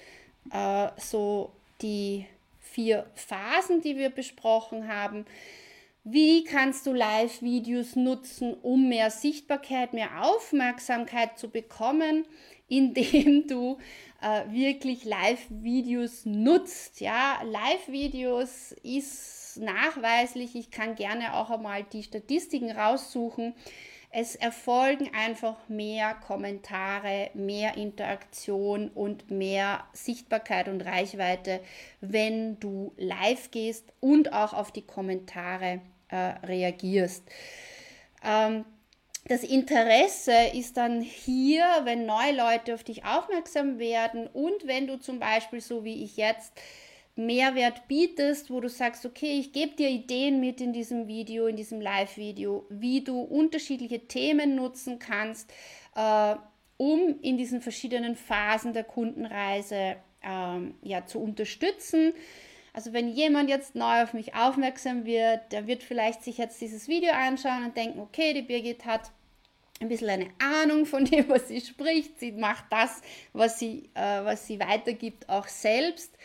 äh, 0.51 0.87
so 0.97 1.51
die 1.81 2.25
vier 2.59 3.05
Phasen, 3.13 3.81
die 3.81 3.97
wir 3.97 4.09
besprochen 4.09 4.87
haben. 4.87 5.25
Wie 6.05 6.43
kannst 6.43 6.85
du 6.85 6.91
Live-Videos 6.91 7.95
nutzen, 7.95 8.55
um 8.55 8.89
mehr 8.89 9.09
Sichtbarkeit, 9.09 9.93
mehr 9.93 10.25
Aufmerksamkeit 10.25 11.39
zu 11.39 11.49
bekommen, 11.49 12.25
indem 12.67 13.47
du 13.47 13.77
äh, 14.21 14.51
wirklich 14.51 15.05
Live-Videos 15.05 16.25
nutzt? 16.25 16.99
Ja, 16.99 17.41
Live-Videos 17.45 18.73
ist 18.83 19.59
nachweislich, 19.61 20.55
ich 20.55 20.71
kann 20.71 20.95
gerne 20.95 21.35
auch 21.35 21.49
einmal 21.49 21.83
die 21.83 22.03
Statistiken 22.03 22.71
raussuchen. 22.71 23.53
Es 24.09 24.35
erfolgen 24.35 25.09
einfach 25.15 25.69
mehr 25.69 26.15
Kommentare, 26.15 27.31
mehr 27.33 27.77
Interaktion 27.77 28.89
und 28.89 29.31
mehr 29.31 29.85
Sichtbarkeit 29.93 30.67
und 30.67 30.81
Reichweite, 30.81 31.61
wenn 32.01 32.59
du 32.59 32.93
live 32.97 33.51
gehst 33.51 33.93
und 34.01 34.33
auch 34.33 34.53
auf 34.53 34.71
die 34.71 34.85
Kommentare 34.85 35.81
äh, 36.13 36.45
reagierst. 36.45 37.23
Ähm, 38.23 38.65
das 39.25 39.43
Interesse 39.43 40.35
ist 40.53 40.77
dann 40.77 41.01
hier, 41.01 41.65
wenn 41.83 42.05
neue 42.05 42.35
Leute 42.35 42.73
auf 42.73 42.83
dich 42.83 43.05
aufmerksam 43.05 43.79
werden 43.79 44.27
und 44.27 44.67
wenn 44.67 44.85
du 44.85 44.99
zum 44.99 45.19
Beispiel, 45.19 45.61
so 45.61 45.83
wie 45.83 46.03
ich 46.03 46.17
jetzt, 46.17 46.53
Mehrwert 47.15 47.87
bietest, 47.87 48.49
wo 48.49 48.59
du 48.59 48.69
sagst, 48.69 49.05
okay, 49.05 49.39
ich 49.39 49.53
gebe 49.53 49.75
dir 49.75 49.87
Ideen 49.87 50.39
mit 50.39 50.61
in 50.61 50.73
diesem 50.73 51.07
Video, 51.07 51.45
in 51.45 51.55
diesem 51.55 51.79
Live-Video, 51.79 52.65
wie 52.69 53.03
du 53.03 53.21
unterschiedliche 53.21 54.07
Themen 54.07 54.55
nutzen 54.55 54.97
kannst, 54.97 55.51
äh, 55.95 56.35
um 56.77 57.19
in 57.21 57.37
diesen 57.37 57.61
verschiedenen 57.61 58.15
Phasen 58.15 58.73
der 58.73 58.83
Kundenreise 58.83 59.97
ähm, 60.23 60.73
ja, 60.81 61.05
zu 61.05 61.19
unterstützen. 61.19 62.13
Also 62.73 62.91
wenn 62.91 63.07
jemand 63.07 63.49
jetzt 63.49 63.75
neu 63.75 64.01
auf 64.01 64.13
mich 64.13 64.33
aufmerksam 64.33 65.05
wird, 65.05 65.51
der 65.51 65.67
wird 65.67 65.83
vielleicht 65.83 66.23
sich 66.23 66.39
jetzt 66.39 66.59
dieses 66.59 66.87
Video 66.87 67.11
anschauen 67.11 67.65
und 67.65 67.77
denken, 67.77 67.99
okay, 67.99 68.33
die 68.33 68.41
Birgit 68.41 68.85
hat 68.85 69.11
ein 69.79 69.89
bisschen 69.89 70.09
eine 70.09 70.29
Ahnung 70.39 70.85
von 70.85 71.05
dem, 71.05 71.29
was 71.29 71.47
sie 71.47 71.61
spricht. 71.61 72.19
Sie 72.19 72.31
macht 72.31 72.65
das, 72.71 73.01
was 73.31 73.59
sie, 73.59 73.89
äh, 73.93 74.25
was 74.25 74.47
sie 74.47 74.59
weitergibt, 74.59 75.29
auch 75.29 75.47
selbst. 75.47 76.17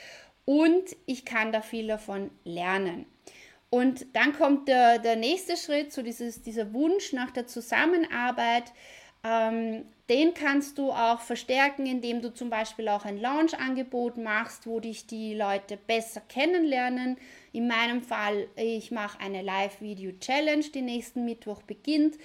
Und 0.46 0.96
ich 1.04 1.26
kann 1.26 1.52
da 1.52 1.60
viel 1.60 1.86
davon 1.86 2.30
lernen. 2.44 3.04
Und 3.70 4.06
dann 4.16 4.32
kommt 4.32 4.68
der, 4.68 4.98
der 4.98 5.16
nächste 5.16 5.58
Schritt, 5.58 5.92
so 5.92 6.00
dieses, 6.00 6.40
dieser 6.40 6.72
Wunsch 6.72 7.12
nach 7.12 7.30
der 7.30 7.46
Zusammenarbeit. 7.46 8.72
Ähm, 9.22 9.84
den 10.08 10.32
kannst 10.32 10.78
du 10.78 10.90
auch 10.90 11.20
verstärken, 11.20 11.84
indem 11.84 12.22
du 12.22 12.32
zum 12.32 12.48
Beispiel 12.48 12.88
auch 12.88 13.04
ein 13.04 13.20
Launch-Angebot 13.20 14.16
machst, 14.16 14.66
wo 14.66 14.80
dich 14.80 15.06
die 15.06 15.34
Leute 15.34 15.76
besser 15.76 16.22
kennenlernen. 16.28 17.18
In 17.52 17.68
meinem 17.68 18.02
Fall, 18.02 18.48
ich 18.56 18.90
mache 18.90 19.20
eine 19.20 19.42
Live-Video-Challenge, 19.42 20.64
die 20.74 20.82
nächsten 20.82 21.26
Mittwoch 21.26 21.62
beginnt. 21.62 22.16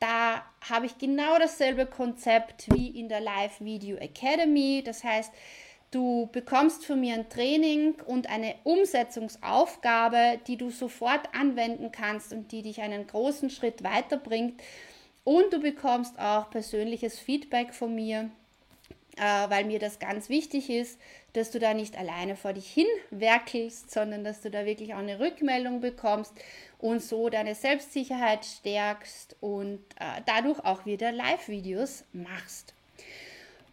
Da 0.00 0.44
habe 0.68 0.86
ich 0.86 0.98
genau 0.98 1.38
dasselbe 1.38 1.86
Konzept 1.86 2.66
wie 2.74 2.88
in 2.88 3.08
der 3.08 3.20
Live-Video 3.20 3.96
Academy. 3.96 4.82
Das 4.84 5.02
heißt, 5.02 5.32
du 5.90 6.28
bekommst 6.32 6.84
von 6.84 7.00
mir 7.00 7.14
ein 7.14 7.30
Training 7.30 7.94
und 8.06 8.28
eine 8.28 8.54
Umsetzungsaufgabe, 8.64 10.40
die 10.46 10.58
du 10.58 10.70
sofort 10.70 11.34
anwenden 11.34 11.90
kannst 11.90 12.32
und 12.32 12.52
die 12.52 12.62
dich 12.62 12.82
einen 12.82 13.06
großen 13.06 13.48
Schritt 13.48 13.82
weiterbringt. 13.82 14.60
Und 15.24 15.52
du 15.52 15.60
bekommst 15.60 16.18
auch 16.18 16.50
persönliches 16.50 17.18
Feedback 17.18 17.74
von 17.74 17.94
mir, 17.94 18.30
äh, 19.16 19.50
weil 19.50 19.64
mir 19.64 19.78
das 19.78 19.98
ganz 19.98 20.28
wichtig 20.28 20.70
ist, 20.70 20.98
dass 21.34 21.50
du 21.50 21.58
da 21.58 21.74
nicht 21.74 21.96
alleine 21.96 22.36
vor 22.36 22.52
dich 22.52 22.70
hin 22.70 22.86
werkelst, 23.10 23.90
sondern 23.90 24.24
dass 24.24 24.40
du 24.40 24.50
da 24.50 24.64
wirklich 24.64 24.94
auch 24.94 24.98
eine 24.98 25.20
Rückmeldung 25.20 25.80
bekommst 25.80 26.32
und 26.78 27.02
so 27.02 27.28
deine 27.28 27.54
Selbstsicherheit 27.54 28.44
stärkst 28.44 29.36
und 29.40 29.78
äh, 29.98 30.22
dadurch 30.26 30.58
auch 30.64 30.86
wieder 30.86 31.12
Live-Videos 31.12 32.04
machst. 32.12 32.74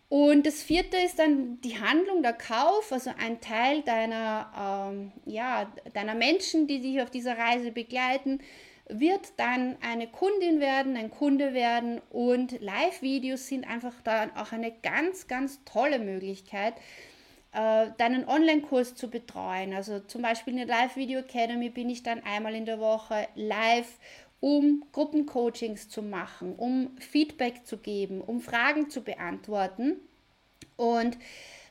Und 0.10 0.46
das 0.46 0.64
vierte 0.64 0.98
ist 0.98 1.20
dann 1.20 1.60
die 1.62 1.80
Handlung, 1.80 2.24
der 2.24 2.34
Kauf, 2.34 2.92
also 2.94 3.12
ein 3.20 3.42
Teil 3.42 3.82
deiner, 3.82 4.90
ähm, 4.90 5.12
ja, 5.26 5.70
deiner 5.94 6.16
Menschen, 6.16 6.66
die 6.68 6.80
dich 6.80 7.02
auf 7.02 7.10
dieser 7.10 7.38
Reise 7.38 7.72
begleiten, 7.72 8.40
wird 8.90 9.34
dann 9.38 9.76
eine 9.82 10.08
Kundin 10.08 10.60
werden, 10.60 10.96
ein 10.96 11.12
Kunde 11.12 11.54
werden 11.54 12.02
und 12.10 12.60
Live-Videos 12.62 13.48
sind 13.48 13.68
einfach 13.68 13.94
dann 14.04 14.36
auch 14.36 14.52
eine 14.52 14.72
ganz, 14.72 15.28
ganz 15.28 15.64
tolle 15.66 16.00
Möglichkeit, 16.00 16.76
äh, 17.54 17.88
deinen 17.98 18.28
Online-Kurs 18.28 18.96
zu 18.96 19.10
betreuen. 19.10 19.74
Also 19.74 20.00
zum 20.00 20.22
Beispiel 20.22 20.54
in 20.54 20.68
der 20.68 20.78
Live-Video 20.78 21.20
Academy 21.20 21.70
bin 21.70 21.90
ich 21.90 22.04
dann 22.04 22.24
einmal 22.24 22.56
in 22.56 22.66
der 22.66 22.80
Woche 22.80 23.28
live, 23.36 23.98
um 24.40 24.86
Gruppencoachings 24.92 25.90
zu 25.90 26.02
machen, 26.02 26.56
um 26.56 26.96
Feedback 27.00 27.66
zu 27.66 27.78
geben, 27.78 28.22
um 28.22 28.42
Fragen 28.42 28.90
zu 28.90 29.02
beantworten. 29.02 29.98
Und 30.76 31.18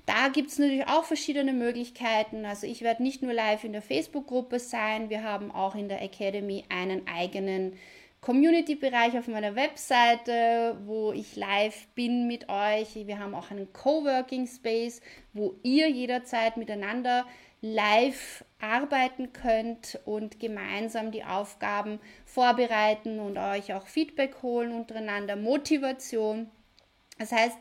da 0.07 0.29
gibt 0.29 0.51
es 0.51 0.59
natürlich 0.59 0.87
auch 0.87 1.05
verschiedene 1.05 1.53
Möglichkeiten. 1.53 2.45
Also 2.45 2.67
ich 2.67 2.83
werde 2.83 3.03
nicht 3.03 3.23
nur 3.23 3.33
live 3.33 3.65
in 3.65 3.73
der 3.73 3.83
Facebook-Gruppe 3.83 4.61
sein, 4.61 5.11
wir 5.11 5.25
haben 5.25 5.51
auch 5.51 5.75
in 5.75 5.89
der 5.89 6.01
Academy 6.01 6.65
einen 6.69 7.07
eigenen 7.09 7.77
Community-Bereich 8.21 9.19
auf 9.19 9.29
meiner 9.29 9.55
Webseite, 9.55 10.79
wo 10.85 11.13
ich 11.13 11.37
live 11.37 11.87
bin 11.95 12.27
mit 12.27 12.49
euch. 12.49 13.07
Wir 13.07 13.19
haben 13.19 13.35
auch 13.35 13.51
einen 13.51 13.73
Coworking 13.73 14.47
Space, 14.47 15.01
wo 15.33 15.55
ihr 15.63 15.89
jederzeit 15.89 16.57
miteinander 16.57 17.27
live 17.61 18.45
arbeiten 18.61 19.33
könnt 19.33 19.99
und 20.05 20.41
gemeinsam 20.41 21.11
die 21.11 21.25
Aufgaben 21.25 22.01
vorbereiten 22.25 23.19
und 23.21 23.39
euch 23.39 23.75
auch 23.75 23.87
Feedback 23.87 24.43
holen 24.43 24.73
untereinander, 24.73 25.37
Motivation. 25.37 26.51
Das 27.19 27.33
heißt, 27.33 27.57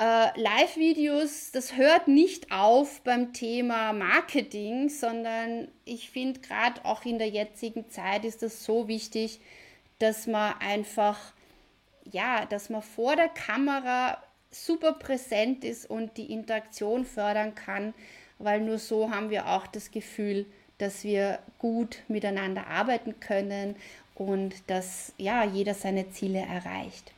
äh, 0.00 0.40
Live-Videos, 0.40 1.52
das 1.52 1.76
hört 1.76 2.08
nicht 2.08 2.50
auf 2.50 3.02
beim 3.02 3.34
Thema 3.34 3.92
Marketing, 3.92 4.88
sondern 4.88 5.68
ich 5.84 6.10
finde 6.10 6.40
gerade 6.40 6.82
auch 6.86 7.04
in 7.04 7.18
der 7.18 7.28
jetzigen 7.28 7.90
Zeit 7.90 8.24
ist 8.24 8.42
das 8.42 8.64
so 8.64 8.88
wichtig, 8.88 9.40
dass 9.98 10.26
man 10.26 10.54
einfach, 10.58 11.18
ja, 12.10 12.46
dass 12.46 12.70
man 12.70 12.80
vor 12.80 13.14
der 13.14 13.28
Kamera 13.28 14.16
super 14.50 14.94
präsent 14.94 15.64
ist 15.64 15.88
und 15.88 16.16
die 16.16 16.32
Interaktion 16.32 17.04
fördern 17.04 17.54
kann, 17.54 17.92
weil 18.38 18.62
nur 18.62 18.78
so 18.78 19.10
haben 19.10 19.28
wir 19.28 19.48
auch 19.48 19.66
das 19.66 19.90
Gefühl, 19.90 20.46
dass 20.78 21.04
wir 21.04 21.40
gut 21.58 21.98
miteinander 22.08 22.68
arbeiten 22.68 23.20
können 23.20 23.76
und 24.14 24.54
dass 24.66 25.12
ja 25.18 25.44
jeder 25.44 25.74
seine 25.74 26.10
Ziele 26.10 26.38
erreicht. 26.38 27.12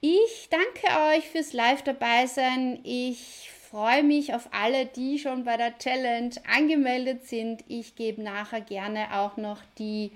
Ich 0.00 0.48
danke 0.48 1.16
euch 1.16 1.28
fürs 1.28 1.52
Live 1.52 1.82
dabei 1.82 2.26
sein. 2.26 2.78
Ich 2.84 3.50
freue 3.68 4.04
mich 4.04 4.32
auf 4.32 4.48
alle, 4.52 4.86
die 4.86 5.18
schon 5.18 5.42
bei 5.42 5.56
der 5.56 5.76
Challenge 5.76 6.30
angemeldet 6.48 7.26
sind. 7.26 7.64
Ich 7.66 7.96
gebe 7.96 8.22
nachher 8.22 8.60
gerne 8.60 9.18
auch 9.18 9.36
noch 9.36 9.60
die 9.76 10.12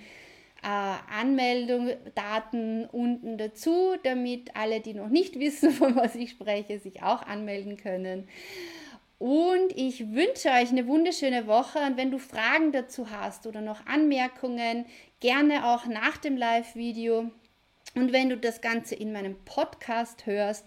äh, 0.63 1.19
Anmeldung, 1.21 1.91
Daten 2.15 2.87
unten 2.93 3.39
dazu, 3.39 3.97
damit 4.05 4.55
alle, 4.55 4.79
die 4.79 4.95
noch 4.95 5.09
nicht 5.09 5.37
wissen, 5.41 5.73
von 5.73 5.97
was 5.97 6.15
ich 6.15 6.31
spreche, 6.31 6.79
sich 6.79 7.03
auch 7.03 7.23
anmelden 7.23 7.77
können. 7.77 8.29
Und 9.19 9.73
ich 9.75 10.13
wünsche 10.13 10.51
euch 10.51 10.71
eine 10.71 10.87
wunderschöne 10.87 11.49
Woche. 11.49 11.81
Und 11.81 11.97
wenn 11.97 12.13
du 12.13 12.19
Fragen 12.19 12.71
dazu 12.71 13.11
hast 13.11 13.49
oder 13.49 13.61
noch 13.61 13.85
Anmerkungen, 13.87 14.87
gerne 15.19 15.67
auch 15.67 15.87
nach 15.87 16.19
dem 16.19 16.37
Live-Video 16.37 17.33
und 17.95 18.13
wenn 18.13 18.31
du 18.31 18.37
das 18.37 18.61
Ganze 18.61 18.95
in 18.95 19.13
meinem 19.13 19.37
Podcast 19.45 20.27
hörst, 20.27 20.65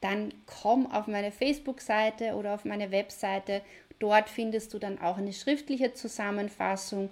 dann 0.00 0.32
komm 0.46 0.90
auf 0.90 1.06
meine 1.06 1.30
Facebook-Seite 1.30 2.34
oder 2.34 2.54
auf 2.54 2.64
meine 2.64 2.90
Webseite. 2.90 3.62
Dort 3.98 4.28
findest 4.28 4.74
du 4.74 4.78
dann 4.78 5.00
auch 5.00 5.16
eine 5.16 5.32
schriftliche 5.32 5.94
Zusammenfassung 5.94 7.10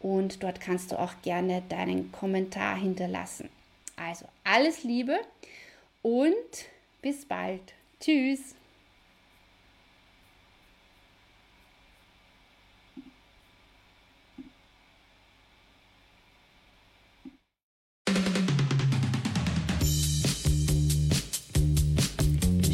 und 0.00 0.42
dort 0.42 0.60
kannst 0.60 0.90
du 0.90 0.98
auch 0.98 1.12
gerne 1.22 1.62
deinen 1.68 2.10
Kommentar 2.10 2.76
hinterlassen. 2.76 3.48
Also 3.96 4.26
alles 4.42 4.82
Liebe 4.82 5.20
und 6.02 6.32
bis 7.00 7.24
bald. 7.24 7.62
Tschüss. 8.00 8.56